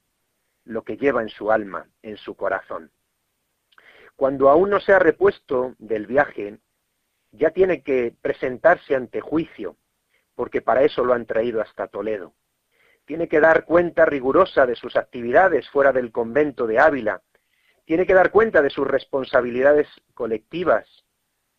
lo 0.65 0.85
que 0.85 0.97
lleva 0.97 1.23
en 1.23 1.31
su 1.31 1.51
alma, 1.51 1.87
en 2.03 2.17
su 2.17 2.37
corazón. 2.37 2.91
Cuando 4.21 4.51
aún 4.51 4.69
no 4.69 4.81
se 4.81 4.93
ha 4.93 4.99
repuesto 4.99 5.77
del 5.79 6.07
viaje, 6.07 6.59
ya 7.33 7.53
tiene 7.53 7.83
que 7.83 8.15
presentarse 8.21 8.95
ante 8.95 9.23
juicio, 9.23 9.79
porque 10.35 10.61
para 10.61 10.83
eso 10.83 11.07
lo 11.07 11.15
han 11.15 11.25
traído 11.25 11.63
hasta 11.63 11.89
Toledo. 11.89 12.35
Tiene 13.07 13.29
que 13.29 13.41
dar 13.41 13.65
cuenta 13.65 14.05
rigurosa 14.05 14.67
de 14.67 14.77
sus 14.77 14.95
actividades 14.97 15.71
fuera 15.71 15.91
del 15.93 16.13
convento 16.13 16.67
de 16.67 16.79
Ávila. 16.79 17.23
Tiene 17.87 18.05
que 18.05 18.13
dar 18.13 18.31
cuenta 18.31 18.61
de 18.61 18.69
sus 18.69 18.87
responsabilidades 18.87 19.89
colectivas 20.13 20.87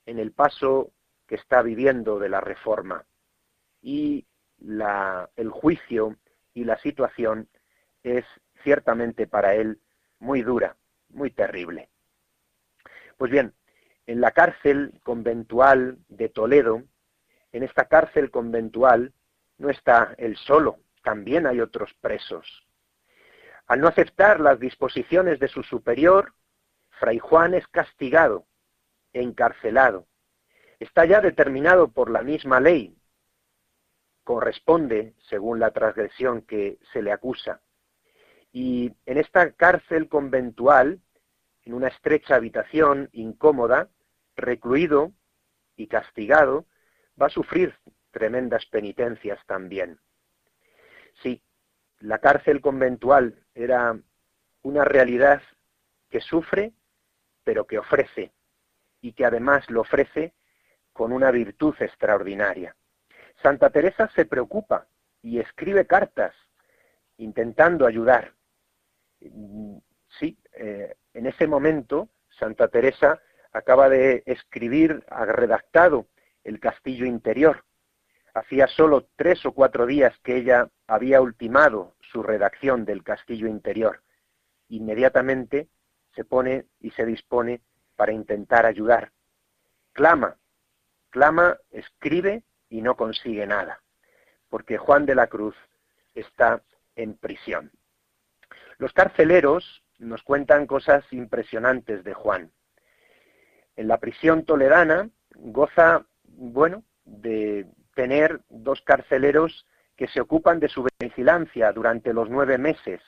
en 0.06 0.20
el 0.20 0.32
paso 0.32 0.92
que 1.26 1.38
está 1.38 1.64
viviendo 1.64 2.20
de 2.20 2.30
la 2.30 2.42
reforma. 2.42 3.06
Y 3.82 4.28
el 5.36 5.50
juicio 5.50 6.16
y 6.54 6.66
la 6.66 6.78
situación 6.78 7.50
es 8.04 8.24
ciertamente 8.62 9.26
para 9.26 9.56
él 9.56 9.80
muy 10.20 10.44
dura, 10.44 10.78
muy 11.10 11.32
terrible. 11.32 11.91
Pues 13.22 13.30
bien, 13.30 13.54
en 14.08 14.20
la 14.20 14.32
cárcel 14.32 15.00
conventual 15.04 16.00
de 16.10 16.28
Toledo, 16.28 16.82
en 17.52 17.62
esta 17.62 17.86
cárcel 17.86 18.32
conventual 18.32 19.14
no 19.60 19.70
está 19.70 20.16
él 20.18 20.36
solo, 20.38 20.80
también 21.04 21.46
hay 21.46 21.62
otros 21.62 21.94
presos. 22.02 22.66
Al 23.68 23.80
no 23.80 23.90
aceptar 23.90 24.40
las 24.40 24.60
disposiciones 24.60 25.40
de 25.40 25.50
su 25.50 25.62
superior, 25.62 26.34
Fray 27.00 27.20
Juan 27.20 27.54
es 27.54 27.68
castigado, 27.68 28.48
encarcelado, 29.14 30.08
está 30.80 31.06
ya 31.06 31.22
determinado 31.22 31.90
por 31.90 32.10
la 32.10 32.24
misma 32.24 32.60
ley, 32.60 32.98
corresponde 34.24 35.14
según 35.30 35.60
la 35.60 35.70
transgresión 35.70 36.42
que 36.42 36.80
se 36.92 37.04
le 37.04 37.12
acusa. 37.12 37.62
Y 38.52 38.92
en 39.06 39.20
esta 39.20 39.52
cárcel 39.52 40.10
conventual, 40.10 41.00
en 41.64 41.74
una 41.74 41.88
estrecha 41.88 42.36
habitación 42.36 43.10
incómoda, 43.12 43.90
recluido 44.36 45.12
y 45.76 45.88
castigado, 45.88 46.66
va 47.22 47.28
a 47.28 47.30
sufrir 47.30 47.76
tremendas 48.12 48.66
penitencias 48.66 49.40
también. 49.46 50.00
Sí, 51.22 51.42
la 52.00 52.20
cárcel 52.20 52.62
conventual 52.62 53.46
era 53.54 53.98
una 54.64 54.84
realidad 54.84 55.42
que 56.10 56.22
sufre, 56.22 56.74
pero 57.44 57.66
que 57.66 57.80
ofrece, 57.80 58.32
y 59.02 59.14
que 59.14 59.26
además 59.26 59.70
lo 59.70 59.82
ofrece 59.82 60.34
con 60.94 61.12
una 61.12 61.32
virtud 61.32 61.76
extraordinaria. 61.80 62.76
Santa 63.42 63.70
Teresa 63.70 64.10
se 64.16 64.26
preocupa 64.26 64.88
y 65.22 65.40
escribe 65.40 65.88
cartas 65.88 66.36
intentando 67.18 67.86
ayudar. 67.86 68.34
Eh, 70.54 70.96
en 71.14 71.26
ese 71.26 71.48
momento 71.48 72.10
Santa 72.30 72.68
Teresa 72.68 73.22
acaba 73.52 73.90
de 73.90 74.24
escribir, 74.26 75.04
ha 75.10 75.26
redactado 75.26 76.08
el 76.44 76.60
castillo 76.60 77.06
interior. 77.06 77.64
Hacía 78.34 78.68
solo 78.68 79.08
tres 79.16 79.46
o 79.46 79.52
cuatro 79.52 79.86
días 79.86 80.18
que 80.24 80.38
ella 80.38 80.70
había 80.88 81.22
ultimado 81.22 81.96
su 82.00 82.24
redacción 82.24 82.86
del 82.86 83.04
castillo 83.04 83.48
interior. 83.48 84.02
Inmediatamente 84.70 85.68
se 86.16 86.24
pone 86.24 86.66
y 86.80 86.92
se 86.92 87.06
dispone 87.06 87.62
para 87.96 88.14
intentar 88.14 88.66
ayudar. 88.66 89.12
Clama 89.92 90.38
clama, 91.12 91.58
escribe 91.70 92.44
y 92.70 92.82
no 92.82 92.96
consigue 92.96 93.46
nada, 93.46 93.84
porque 94.50 94.80
Juan 94.80 95.06
de 95.06 95.14
la 95.14 95.28
Cruz 95.28 95.56
está 96.16 96.64
en 96.96 97.16
prisión. 97.16 97.72
Los 98.78 98.94
carceleros 98.94 99.84
nos 100.02 100.24
cuentan 100.24 100.66
cosas 100.66 101.06
impresionantes 101.12 102.04
de 102.04 102.14
Juan. 102.14 102.52
En 103.76 103.88
la 103.88 104.00
prisión 104.00 104.46
toledana 104.46 105.10
goza, 105.36 106.06
bueno, 106.24 106.84
de 107.06 107.68
tener 107.96 108.42
dos 108.50 108.82
carceleros 108.82 109.66
que 109.96 110.08
se 110.08 110.20
ocupan 110.20 110.60
de 110.60 110.70
su 110.70 110.86
vigilancia 111.00 111.72
durante 111.72 112.14
los 112.14 112.30
nueve 112.30 112.58
meses. 112.58 113.02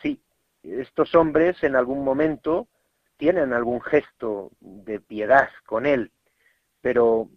Sí, 0.00 0.22
estos 0.62 1.14
hombres 1.14 1.62
en 1.64 1.74
algún 1.74 2.04
momento 2.04 2.68
tienen 3.16 3.52
algún 3.52 3.80
gesto 3.80 4.50
de 4.60 5.00
piedad 5.00 5.48
con 5.66 5.86
él, 5.86 6.12
pero 6.80 7.28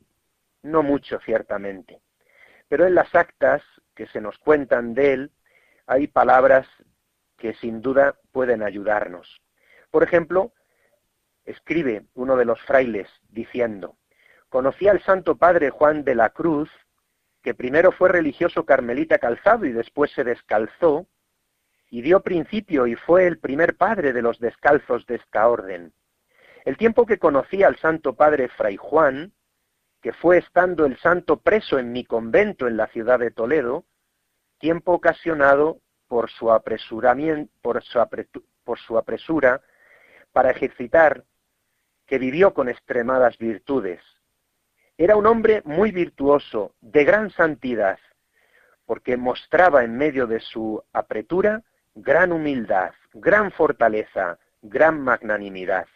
no 0.62 0.84
mucho 0.84 1.20
ciertamente. 1.26 2.00
Pero 2.68 2.86
en 2.86 2.96
las 2.96 3.14
actas 3.16 3.64
que 3.96 4.08
se 4.08 4.22
nos 4.22 4.38
cuentan 4.38 4.94
de 4.94 5.14
él 5.14 5.32
hay 5.88 6.08
palabras 6.08 6.68
que 7.38 7.54
sin 7.56 7.82
duda 7.82 8.16
pueden 8.32 8.64
ayudarnos. 8.64 9.42
Por 9.92 10.04
ejemplo, 10.04 10.54
escribe 11.46 12.06
uno 12.14 12.36
de 12.36 12.46
los 12.46 12.62
frailes 12.62 13.08
diciendo, 13.30 13.98
conocí 14.50 14.88
al 14.88 15.02
Santo 15.02 15.38
Padre 15.38 15.70
Juan 15.70 16.04
de 16.04 16.16
la 16.16 16.30
Cruz, 16.30 16.70
que 17.42 17.54
primero 17.54 17.92
fue 17.92 18.10
religioso 18.10 18.66
carmelita 18.66 19.20
calzado 19.20 19.66
y 19.66 19.72
después 19.72 20.12
se 20.12 20.24
descalzó, 20.24 21.08
y 21.90 22.02
dio 22.02 22.22
principio 22.22 22.88
y 22.88 22.96
fue 22.96 23.28
el 23.28 23.38
primer 23.38 23.78
padre 23.78 24.12
de 24.12 24.22
los 24.22 24.40
descalzos 24.40 25.06
de 25.06 25.16
esta 25.16 25.48
orden. 25.48 25.94
El 26.66 26.78
tiempo 26.78 27.06
que 27.06 27.20
conocí 27.20 27.64
al 27.64 27.78
Santo 27.78 28.16
Padre 28.16 28.50
Fray 28.50 28.76
Juan, 28.76 29.34
que 30.02 30.12
fue 30.14 30.40
estando 30.40 30.86
el 30.86 30.98
santo 30.98 31.38
preso 31.38 31.78
en 31.78 31.92
mi 31.92 32.04
convento 32.04 32.68
en 32.68 32.76
la 32.78 32.88
ciudad 32.88 33.20
de 33.20 33.32
Toledo, 33.32 33.86
tiempo 34.58 34.94
ocasionado 34.94 35.80
por 36.08 36.30
su, 36.30 36.52
apresuramiento, 36.52 37.52
por 37.62 37.84
su, 37.84 38.00
por 38.64 38.80
su 38.80 38.98
apresura 38.98 39.62
para 40.32 40.52
ejercitar, 40.52 41.24
que 42.06 42.20
vivió 42.20 42.54
con 42.54 42.70
extremadas 42.70 43.38
virtudes. 43.38 44.02
Era 44.98 45.18
un 45.18 45.26
hombre 45.26 45.62
muy 45.66 45.92
virtuoso, 45.92 46.74
de 46.82 47.04
gran 47.04 47.30
santidad, 47.32 48.00
porque 48.86 49.18
mostraba 49.18 49.84
en 49.84 49.98
medio 49.98 50.28
de 50.28 50.40
su 50.40 50.84
apretura 50.94 51.64
gran 51.96 52.32
humildad, 52.32 52.94
gran 53.14 53.52
fortaleza, 53.52 54.38
gran 54.62 55.02
magnanimidad, 55.02 55.88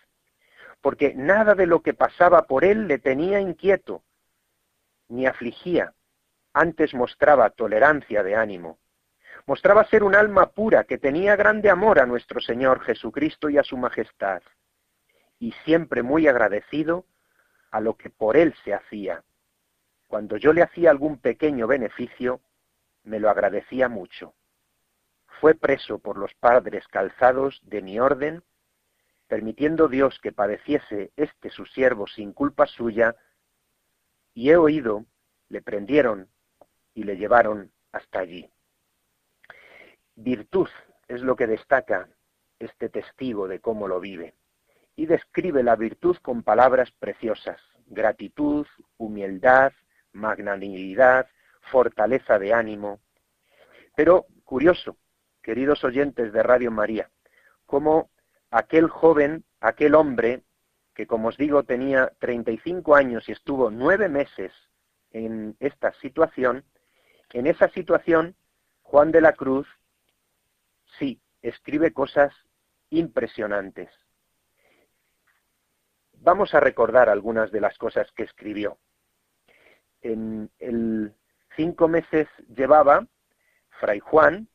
porque 0.81 1.13
nada 1.15 1.55
de 1.55 1.67
lo 1.67 1.81
que 1.81 1.93
pasaba 1.93 2.43
por 2.43 2.63
él 2.63 2.87
le 2.87 2.97
tenía 2.97 3.39
inquieto, 3.39 4.03
ni 5.09 5.25
afligía, 5.27 5.93
antes 6.53 6.93
mostraba 6.93 7.49
tolerancia 7.49 8.23
de 8.23 8.35
ánimo. 8.35 8.77
Mostraba 9.49 9.83
ser 9.85 10.03
un 10.03 10.13
alma 10.13 10.51
pura 10.51 10.83
que 10.83 10.99
tenía 10.99 11.35
grande 11.35 11.71
amor 11.71 11.99
a 11.99 12.05
nuestro 12.05 12.39
Señor 12.39 12.81
Jesucristo 12.81 13.49
y 13.49 13.57
a 13.57 13.63
su 13.63 13.77
majestad, 13.77 14.43
y 15.39 15.53
siempre 15.65 16.03
muy 16.03 16.27
agradecido 16.27 17.07
a 17.71 17.81
lo 17.81 17.97
que 17.97 18.11
por 18.11 18.37
él 18.37 18.53
se 18.63 18.75
hacía. 18.75 19.23
Cuando 20.05 20.37
yo 20.37 20.53
le 20.53 20.61
hacía 20.61 20.91
algún 20.91 21.17
pequeño 21.17 21.65
beneficio, 21.65 22.41
me 23.03 23.19
lo 23.19 23.27
agradecía 23.27 23.89
mucho. 23.89 24.35
Fue 25.41 25.55
preso 25.55 25.97
por 25.97 26.19
los 26.19 26.35
padres 26.35 26.87
calzados 26.87 27.59
de 27.63 27.81
mi 27.81 27.99
orden, 27.99 28.43
permitiendo 29.27 29.87
Dios 29.87 30.19
que 30.21 30.31
padeciese 30.31 31.11
este 31.15 31.49
su 31.49 31.65
siervo 31.65 32.05
sin 32.05 32.33
culpa 32.33 32.67
suya, 32.67 33.15
y 34.35 34.51
he 34.51 34.57
oído, 34.57 35.05
le 35.47 35.63
prendieron 35.63 36.29
y 36.93 37.01
le 37.01 37.17
llevaron 37.17 37.71
hasta 37.91 38.19
allí. 38.19 38.47
Virtud 40.21 40.67
es 41.07 41.21
lo 41.21 41.37
que 41.37 41.47
destaca 41.47 42.09
este 42.59 42.89
testigo 42.89 43.47
de 43.47 43.61
cómo 43.61 43.87
lo 43.87 44.01
vive, 44.01 44.35
y 44.97 45.05
describe 45.05 45.63
la 45.63 45.77
virtud 45.77 46.17
con 46.21 46.43
palabras 46.43 46.91
preciosas, 46.99 47.61
gratitud, 47.85 48.67
humildad, 48.97 49.71
magnanimidad, 50.11 51.29
fortaleza 51.71 52.37
de 52.37 52.53
ánimo. 52.53 52.99
Pero 53.95 54.25
curioso, 54.43 54.97
queridos 55.41 55.85
oyentes 55.85 56.33
de 56.33 56.43
Radio 56.43 56.69
María, 56.69 57.09
cómo 57.65 58.09
aquel 58.51 58.89
joven, 58.89 59.45
aquel 59.61 59.95
hombre, 59.95 60.43
que 60.95 61.07
como 61.07 61.29
os 61.29 61.37
digo 61.37 61.63
tenía 61.63 62.11
35 62.19 62.93
años 62.93 63.29
y 63.29 63.31
estuvo 63.31 63.71
nueve 63.71 64.09
meses 64.09 64.51
en 65.11 65.55
esta 65.61 65.93
situación, 65.93 66.65
en 67.31 67.47
esa 67.47 67.69
situación, 67.69 68.35
Juan 68.81 69.13
de 69.13 69.21
la 69.21 69.31
Cruz, 69.31 69.65
sí, 70.97 71.21
escribe 71.41 71.93
cosas 71.93 72.33
impresionantes. 72.89 73.89
Vamos 76.13 76.53
a 76.53 76.59
recordar 76.59 77.09
algunas 77.09 77.51
de 77.51 77.61
las 77.61 77.77
cosas 77.77 78.11
que 78.13 78.23
escribió. 78.23 78.77
En 80.01 80.49
el 80.59 81.13
cinco 81.55 81.87
meses 81.87 82.27
llevaba 82.55 83.07
Fray 83.79 83.99
Juan 83.99 84.47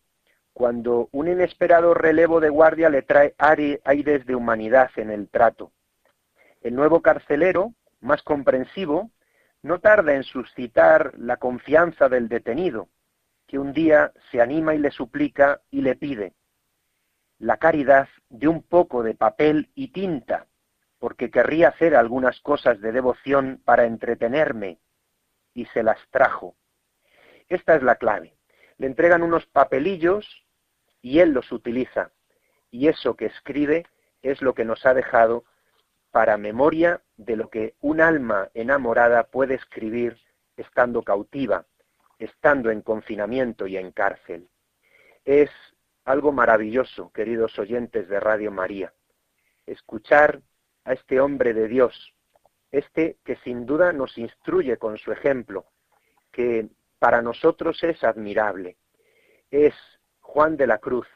cuando 0.52 1.08
un 1.12 1.28
inesperado 1.28 1.94
relevo 1.94 2.40
de 2.40 2.48
guardia 2.48 2.88
le 2.88 3.02
trae 3.02 3.34
aires 3.38 4.26
de 4.26 4.34
humanidad 4.34 4.90
en 4.96 5.10
el 5.10 5.28
trato. 5.28 5.72
El 6.60 6.74
nuevo 6.76 7.02
carcelero, 7.02 7.74
más 8.00 8.22
comprensivo, 8.22 9.10
no 9.62 9.80
tarda 9.80 10.14
en 10.14 10.22
suscitar 10.22 11.12
la 11.18 11.38
confianza 11.38 12.08
del 12.08 12.28
detenido, 12.28 12.88
que 13.54 13.60
un 13.60 13.72
día 13.72 14.12
se 14.32 14.40
anima 14.40 14.74
y 14.74 14.78
le 14.78 14.90
suplica 14.90 15.60
y 15.70 15.80
le 15.80 15.94
pide 15.94 16.34
la 17.38 17.56
caridad 17.56 18.08
de 18.28 18.48
un 18.48 18.64
poco 18.64 19.04
de 19.04 19.14
papel 19.14 19.70
y 19.76 19.92
tinta, 19.92 20.48
porque 20.98 21.30
querría 21.30 21.68
hacer 21.68 21.94
algunas 21.94 22.40
cosas 22.40 22.80
de 22.80 22.90
devoción 22.90 23.62
para 23.64 23.84
entretenerme, 23.84 24.80
y 25.52 25.66
se 25.66 25.84
las 25.84 25.98
trajo. 26.10 26.56
Esta 27.48 27.76
es 27.76 27.84
la 27.84 27.94
clave. 27.94 28.34
Le 28.78 28.88
entregan 28.88 29.22
unos 29.22 29.46
papelillos 29.46 30.26
y 31.00 31.20
él 31.20 31.30
los 31.30 31.52
utiliza, 31.52 32.10
y 32.72 32.88
eso 32.88 33.14
que 33.14 33.26
escribe 33.26 33.86
es 34.22 34.42
lo 34.42 34.54
que 34.54 34.64
nos 34.64 34.84
ha 34.84 34.94
dejado 34.94 35.44
para 36.10 36.36
memoria 36.38 37.02
de 37.16 37.36
lo 37.36 37.50
que 37.50 37.76
un 37.80 38.00
alma 38.00 38.48
enamorada 38.52 39.28
puede 39.28 39.54
escribir 39.54 40.18
estando 40.56 41.04
cautiva, 41.04 41.66
estando 42.18 42.70
en 42.70 42.82
confinamiento 42.82 43.66
y 43.66 43.76
en 43.76 43.92
cárcel. 43.92 44.48
Es 45.24 45.50
algo 46.04 46.32
maravilloso, 46.32 47.10
queridos 47.12 47.58
oyentes 47.58 48.08
de 48.08 48.20
Radio 48.20 48.50
María, 48.50 48.92
escuchar 49.66 50.42
a 50.84 50.92
este 50.92 51.20
hombre 51.20 51.54
de 51.54 51.68
Dios, 51.68 52.14
este 52.70 53.18
que 53.24 53.36
sin 53.36 53.64
duda 53.66 53.92
nos 53.92 54.18
instruye 54.18 54.76
con 54.76 54.98
su 54.98 55.12
ejemplo, 55.12 55.66
que 56.30 56.68
para 56.98 57.22
nosotros 57.22 57.82
es 57.82 58.02
admirable. 58.04 58.76
Es 59.50 59.74
Juan 60.20 60.56
de 60.56 60.66
la 60.66 60.78
Cruz, 60.78 61.06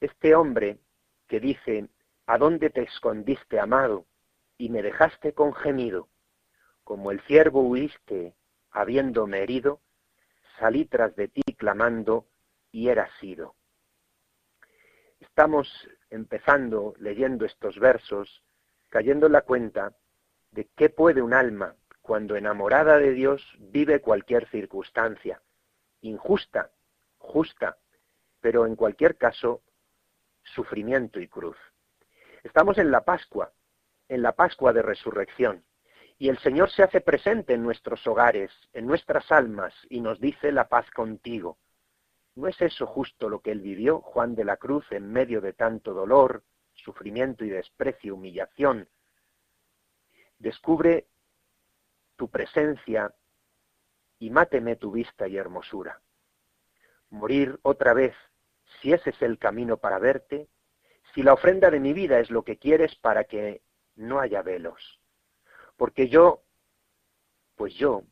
este 0.00 0.34
hombre 0.34 0.78
que 1.26 1.40
dice, 1.40 1.88
¿A 2.26 2.38
dónde 2.38 2.70
te 2.70 2.82
escondiste, 2.82 3.58
amado? 3.58 4.06
Y 4.56 4.68
me 4.68 4.82
dejaste 4.82 5.34
con 5.34 5.52
gemido. 5.54 6.08
Como 6.84 7.10
el 7.10 7.20
ciervo 7.22 7.62
huiste, 7.62 8.34
habiéndome 8.72 9.42
herido, 9.42 9.80
salí 10.58 10.84
tras 10.86 11.14
de 11.16 11.28
ti 11.28 11.42
clamando, 11.56 12.26
y 12.70 12.88
era 12.88 13.08
sido. 13.20 13.54
Estamos 15.20 15.68
empezando 16.10 16.94
leyendo 16.98 17.44
estos 17.44 17.78
versos, 17.78 18.42
cayendo 18.88 19.26
en 19.26 19.32
la 19.32 19.42
cuenta 19.42 19.94
de 20.50 20.68
qué 20.76 20.88
puede 20.88 21.22
un 21.22 21.34
alma 21.34 21.76
cuando 22.00 22.34
enamorada 22.36 22.98
de 22.98 23.12
Dios 23.12 23.42
vive 23.58 24.00
cualquier 24.00 24.48
circunstancia, 24.48 25.40
injusta, 26.00 26.70
justa, 27.18 27.78
pero 28.40 28.66
en 28.66 28.74
cualquier 28.74 29.16
caso, 29.16 29.62
sufrimiento 30.42 31.20
y 31.20 31.28
cruz. 31.28 31.56
Estamos 32.42 32.76
en 32.78 32.90
la 32.90 33.04
Pascua, 33.04 33.52
en 34.08 34.22
la 34.22 34.32
Pascua 34.32 34.72
de 34.72 34.82
Resurrección, 34.82 35.64
y 36.22 36.28
el 36.28 36.38
Señor 36.38 36.70
se 36.70 36.84
hace 36.84 37.00
presente 37.00 37.54
en 37.54 37.64
nuestros 37.64 38.06
hogares, 38.06 38.52
en 38.72 38.86
nuestras 38.86 39.32
almas, 39.32 39.74
y 39.90 40.00
nos 40.00 40.20
dice 40.20 40.52
la 40.52 40.68
paz 40.68 40.88
contigo. 40.92 41.58
¿No 42.36 42.46
es 42.46 42.62
eso 42.62 42.86
justo 42.86 43.28
lo 43.28 43.40
que 43.40 43.50
él 43.50 43.60
vivió, 43.60 44.00
Juan 44.00 44.36
de 44.36 44.44
la 44.44 44.56
Cruz, 44.56 44.86
en 44.92 45.10
medio 45.10 45.40
de 45.40 45.52
tanto 45.52 45.92
dolor, 45.92 46.44
sufrimiento 46.74 47.44
y 47.44 47.48
desprecio, 47.48 48.14
humillación? 48.14 48.88
Descubre 50.38 51.08
tu 52.14 52.30
presencia 52.30 53.12
y 54.20 54.30
máteme 54.30 54.76
tu 54.76 54.92
vista 54.92 55.26
y 55.26 55.36
hermosura. 55.36 56.02
Morir 57.10 57.58
otra 57.62 57.94
vez, 57.94 58.14
si 58.80 58.92
ese 58.92 59.10
es 59.10 59.20
el 59.22 59.40
camino 59.40 59.78
para 59.78 59.98
verte, 59.98 60.46
si 61.16 61.24
la 61.24 61.32
ofrenda 61.32 61.68
de 61.68 61.80
mi 61.80 61.92
vida 61.92 62.20
es 62.20 62.30
lo 62.30 62.44
que 62.44 62.58
quieres 62.58 62.94
para 62.94 63.24
que 63.24 63.62
no 63.96 64.20
haya 64.20 64.40
velos. 64.42 65.01
Porque 65.82 66.08
yo, 66.08 66.44
pues 67.56 67.74
yo, 67.74 68.04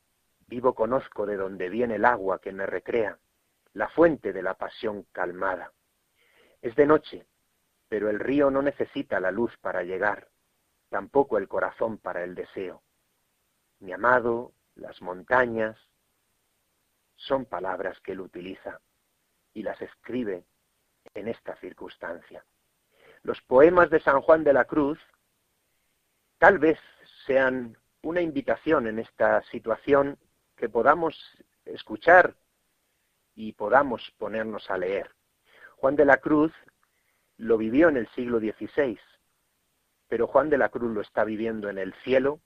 vivo 0.49 0.75
conozco 0.75 1.25
de 1.25 1.37
dónde 1.37 1.69
viene 1.69 1.95
el 1.95 2.05
agua 2.05 2.41
que 2.41 2.51
me 2.51 2.67
recrea, 2.67 3.17
la 3.75 3.89
fuente 3.91 4.33
de 4.33 4.43
la 4.43 4.55
pasión 4.55 5.05
calmada. 5.13 5.73
Es 6.63 6.75
de 6.75 6.85
noche, 6.85 7.29
pero 7.89 8.11
el 8.11 8.19
río 8.19 8.51
no 8.51 8.61
necesita 8.61 9.21
la 9.21 9.31
luz 9.31 9.57
para 9.59 9.85
llegar, 9.85 10.27
tampoco 10.89 11.39
el 11.39 11.47
corazón 11.47 11.99
para 11.99 12.25
el 12.25 12.35
deseo. 12.35 12.83
Mi 13.79 13.93
amado, 13.93 14.53
las 14.75 15.01
montañas, 15.01 15.79
son 17.15 17.45
palabras 17.45 18.01
que 18.01 18.11
él 18.11 18.21
utiliza 18.21 18.81
y 19.55 19.63
las 19.63 19.81
escribe 19.81 20.45
en 21.15 21.29
esta 21.29 21.55
circunstancia 21.59 22.45
los 23.23 23.41
poemas 23.43 23.91
de 23.91 24.01
San 24.01 24.23
Juan 24.23 24.43
de 24.43 24.55
la 24.55 24.65
Cruz 24.65 24.99
tal 26.39 26.59
vez 26.59 26.81
sean 27.31 27.79
una 28.03 28.21
invitación 28.21 28.89
en 28.89 28.99
esta 28.99 29.41
situación 29.53 30.19
que 30.57 30.69
podamos 30.69 31.17
escuchar 31.65 32.35
y 33.37 33.53
podamos 33.53 34.03
ponernos 34.19 34.69
a 34.69 34.77
leer. 34.77 35.15
Juan 35.77 35.95
de 35.95 36.07
la 36.07 36.17
Cruz 36.17 36.53
lo 37.37 37.57
vivió 37.57 37.89
en 37.89 37.99
el 37.99 38.09
siglo 38.17 38.41
XVI, 38.41 38.99
pero 40.09 40.27
Juan 40.27 40.51
de 40.51 40.59
la 40.59 40.71
Cruz 40.71 40.93
lo 40.93 41.03
está 41.03 41.23
viviendo 41.23 41.69
en 41.69 41.79
el 41.79 41.95
cielo 42.03 42.41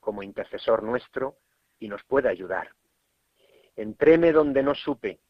como 0.00 0.22
intercesor 0.22 0.82
nuestro 0.82 1.36
y 1.78 1.88
nos 1.88 2.02
puede 2.04 2.30
ayudar. 2.30 2.70
Entréme 3.76 4.32
donde 4.32 4.62
no 4.62 4.74
supe 4.74 5.20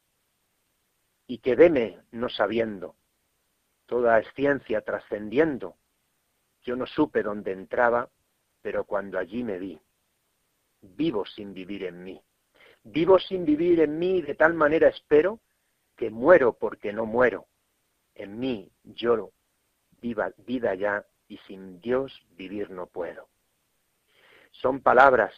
y 1.27 1.38
quedéme 1.38 1.99
no 2.12 2.29
sabiendo 2.29 2.95
Toda 3.87 4.21
es 4.21 4.33
ciencia 4.35 4.81
trascendiendo. 4.83 5.77
Yo 6.62 6.77
no 6.77 6.87
supe 6.87 7.25
dónde 7.25 7.51
entraba, 7.51 8.09
pero 8.62 8.85
cuando 8.85 9.18
allí 9.18 9.42
me 9.42 9.59
vi, 9.59 9.79
vivo 10.81 11.27
sin 11.27 11.53
vivir 11.53 11.85
en 11.85 12.03
mí. 12.03 12.22
Vivo 12.85 13.18
sin 13.18 13.44
vivir 13.44 13.81
en 13.81 13.98
mí 13.98 14.22
de 14.22 14.35
tal 14.35 14.55
manera 14.55 14.88
espero 14.88 15.40
que 15.96 16.11
muero 16.11 16.55
porque 16.55 16.92
no 16.92 17.07
muero. 17.07 17.46
En 18.14 18.38
mí 18.38 18.70
lloro, 18.85 19.33
viva 20.01 20.33
vida 20.38 20.75
ya 20.75 21.05
y 21.29 21.38
sin 21.38 21.81
Dios 21.81 22.12
vivir 22.37 22.70
no 22.70 22.87
puedo. 22.87 23.29
Son 24.51 24.81
palabras 24.81 25.35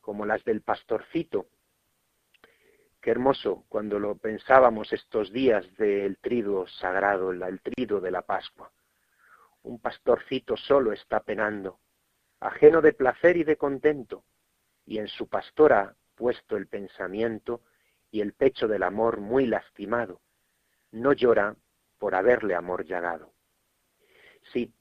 como 0.00 0.24
las 0.24 0.44
del 0.44 0.62
pastorcito 0.62 1.46
Qué 3.06 3.12
hermoso 3.12 3.64
cuando 3.68 4.00
lo 4.00 4.16
pensábamos 4.16 4.92
estos 4.92 5.32
días 5.32 5.64
del 5.76 6.18
trido 6.18 6.66
sagrado, 6.66 7.30
el 7.30 7.60
trido 7.60 8.00
de 8.00 8.10
la 8.10 8.22
Pascua. 8.22 8.72
Un 9.62 9.78
pastorcito 9.78 10.56
solo 10.56 10.92
está 10.92 11.20
penando, 11.20 11.78
ajeno 12.40 12.80
de 12.80 12.92
placer 12.92 13.36
y 13.36 13.44
de 13.44 13.56
contento, 13.56 14.24
y 14.84 14.98
en 14.98 15.08
su 15.08 15.28
pastora 15.28 15.96
puesto 16.14 16.56
el 16.56 16.66
pensamiento 16.66 17.62
y 18.10 18.20
el 18.20 18.32
pecho 18.32 18.68
del 18.68 18.82
amor 18.82 19.20
muy 19.20 19.46
lastimado, 19.46 20.20
no 20.92 21.12
llora 21.12 21.56
por 21.98 22.14
haberle 22.14 22.54
amor 22.54 22.84
llagado. 22.84 23.32
Sí, 24.52 24.72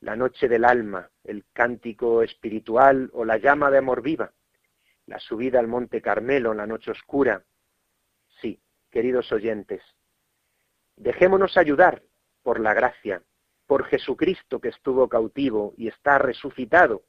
la 0.00 0.16
noche 0.16 0.48
del 0.48 0.64
alma, 0.64 1.10
el 1.24 1.44
cántico 1.52 2.22
espiritual 2.22 3.10
o 3.12 3.24
la 3.24 3.38
llama 3.38 3.70
de 3.70 3.78
amor 3.78 4.02
viva, 4.02 4.32
la 5.06 5.18
subida 5.18 5.58
al 5.58 5.68
monte 5.68 6.00
Carmelo 6.00 6.52
en 6.52 6.58
la 6.58 6.66
noche 6.66 6.90
oscura, 6.90 7.44
queridos 8.90 9.30
oyentes, 9.32 9.82
dejémonos 10.96 11.56
ayudar 11.56 12.02
por 12.42 12.60
la 12.60 12.74
gracia, 12.74 13.22
por 13.70 13.84
Jesucristo 13.84 14.60
que 14.60 14.70
estuvo 14.70 15.08
cautivo 15.08 15.74
y 15.76 15.86
está 15.86 16.18
resucitado. 16.18 17.04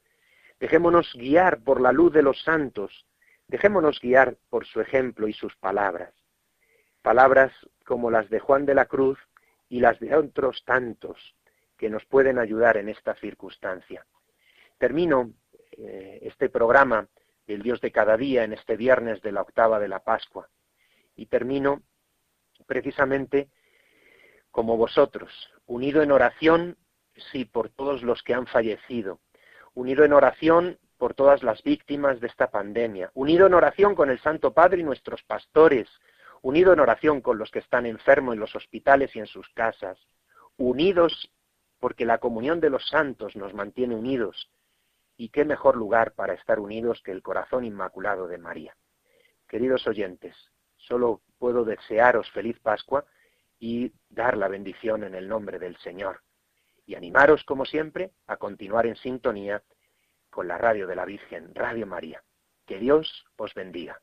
Dejémonos 0.60 1.12
guiar 1.15 1.63
por 1.63 1.82
la 1.82 1.91
luz 1.91 2.13
de 2.13 2.21
los 2.21 2.39
santos, 2.43 3.08
dejémonos 3.47 4.00
guiar 4.00 4.38
por 4.47 4.67
su 4.67 4.80
ejemplo 4.80 5.28
y 5.28 5.34
sus 5.34 5.56
palabras. 5.56 6.13
Palabras 7.02 7.52
como 7.84 8.12
las 8.12 8.30
de 8.30 8.39
Juan 8.39 8.67
de 8.67 8.76
la 8.76 8.86
Cruz 8.86 9.17
y 9.69 9.80
las 9.80 10.00
de 10.00 10.15
otros 10.15 10.63
tantos 10.63 11.17
que 11.80 11.89
nos 11.89 12.06
pueden 12.06 12.38
ayudar 12.38 12.78
en 12.78 12.89
esta 12.89 13.15
circunstancia. 13.15 14.06
Termino 14.78 15.34
eh, 15.71 16.19
este 16.21 16.47
programa, 16.47 17.08
El 17.47 17.63
Dios 17.63 17.82
de 17.82 17.91
cada 17.91 18.17
día, 18.17 18.43
en 18.43 18.54
este 18.54 18.78
viernes 18.78 19.19
de 19.24 19.32
la 19.32 19.41
octava 19.41 19.80
de 19.80 19.88
la 19.88 20.04
Pascua 20.04 20.47
y 21.15 21.26
termino 21.26 21.82
precisamente 22.67 23.50
como 24.52 24.78
vosotros, 24.78 25.32
unido 25.71 26.03
en 26.03 26.12
oración, 26.12 26.77
sí, 27.31 27.45
por 27.45 27.69
todos 27.69 28.03
los 28.03 28.21
que 28.23 28.34
han 28.34 28.45
fallecido, 28.45 29.21
unido 29.73 30.03
en 30.03 30.12
oración 30.12 30.77
por 30.97 31.13
todas 31.13 31.43
las 31.43 31.63
víctimas 31.63 32.19
de 32.19 32.27
esta 32.27 32.51
pandemia, 32.51 33.10
unido 33.13 33.47
en 33.47 33.53
oración 33.53 33.95
con 33.95 34.10
el 34.10 34.19
Santo 34.19 34.53
Padre 34.53 34.81
y 34.81 34.84
nuestros 34.84 35.23
pastores, 35.23 35.88
unido 36.41 36.73
en 36.73 36.81
oración 36.81 37.21
con 37.21 37.38
los 37.38 37.49
que 37.51 37.60
están 37.60 37.86
enfermos 37.86 38.34
en 38.34 38.41
los 38.41 38.53
hospitales 38.53 39.15
y 39.15 39.19
en 39.19 39.27
sus 39.27 39.47
casas, 39.49 39.97
unidos 40.57 41.31
porque 41.79 42.05
la 42.05 42.17
comunión 42.17 42.60
de 42.60 42.69
los 42.69 42.86
santos 42.89 43.38
nos 43.38 43.53
mantiene 43.53 43.95
unidos, 43.95 44.51
y 45.15 45.29
qué 45.29 45.45
mejor 45.45 45.77
lugar 45.77 46.12
para 46.15 46.34
estar 46.34 46.60
unidos 46.60 47.01
que 47.01 47.12
el 47.12 47.23
corazón 47.23 47.63
inmaculado 47.63 48.27
de 48.27 48.38
María. 48.38 48.75
Queridos 49.47 49.88
oyentes, 49.88 50.36
Solo 50.88 51.21
puedo 51.38 51.63
desearos 51.63 52.29
feliz 52.31 52.60
Pascua 52.60 53.05
y 53.62 53.93
dar 54.10 54.36
la 54.38 54.47
bendición 54.47 55.04
en 55.04 55.13
el 55.13 55.30
nombre 55.30 55.60
del 55.60 55.78
Señor. 55.78 56.24
Y 56.88 56.95
animaros, 56.95 57.43
como 57.43 57.63
siempre, 57.63 58.12
a 58.26 58.38
continuar 58.38 58.88
en 58.88 58.95
sintonía 58.95 59.63
con 60.32 60.47
la 60.47 60.58
radio 60.58 60.88
de 60.88 60.95
la 60.95 61.06
Virgen, 61.06 61.54
Radio 61.54 61.86
María. 61.86 62.24
Que 62.65 62.80
Dios 62.80 63.24
os 63.38 63.54
bendiga. 63.54 64.02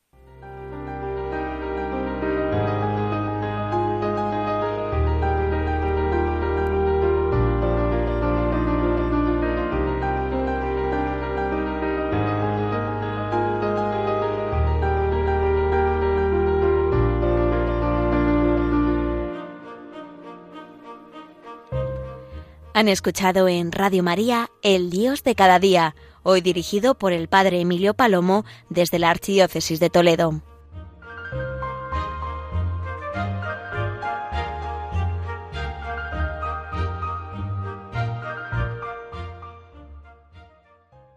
Han 22.78 22.86
escuchado 22.86 23.48
en 23.48 23.72
Radio 23.72 24.04
María 24.04 24.52
El 24.62 24.88
Dios 24.88 25.24
de 25.24 25.34
cada 25.34 25.58
día, 25.58 25.96
hoy 26.22 26.42
dirigido 26.42 26.94
por 26.96 27.12
el 27.12 27.26
Padre 27.26 27.60
Emilio 27.60 27.92
Palomo 27.92 28.44
desde 28.70 29.00
la 29.00 29.10
Archidiócesis 29.10 29.80
de 29.80 29.90
Toledo. 29.90 30.42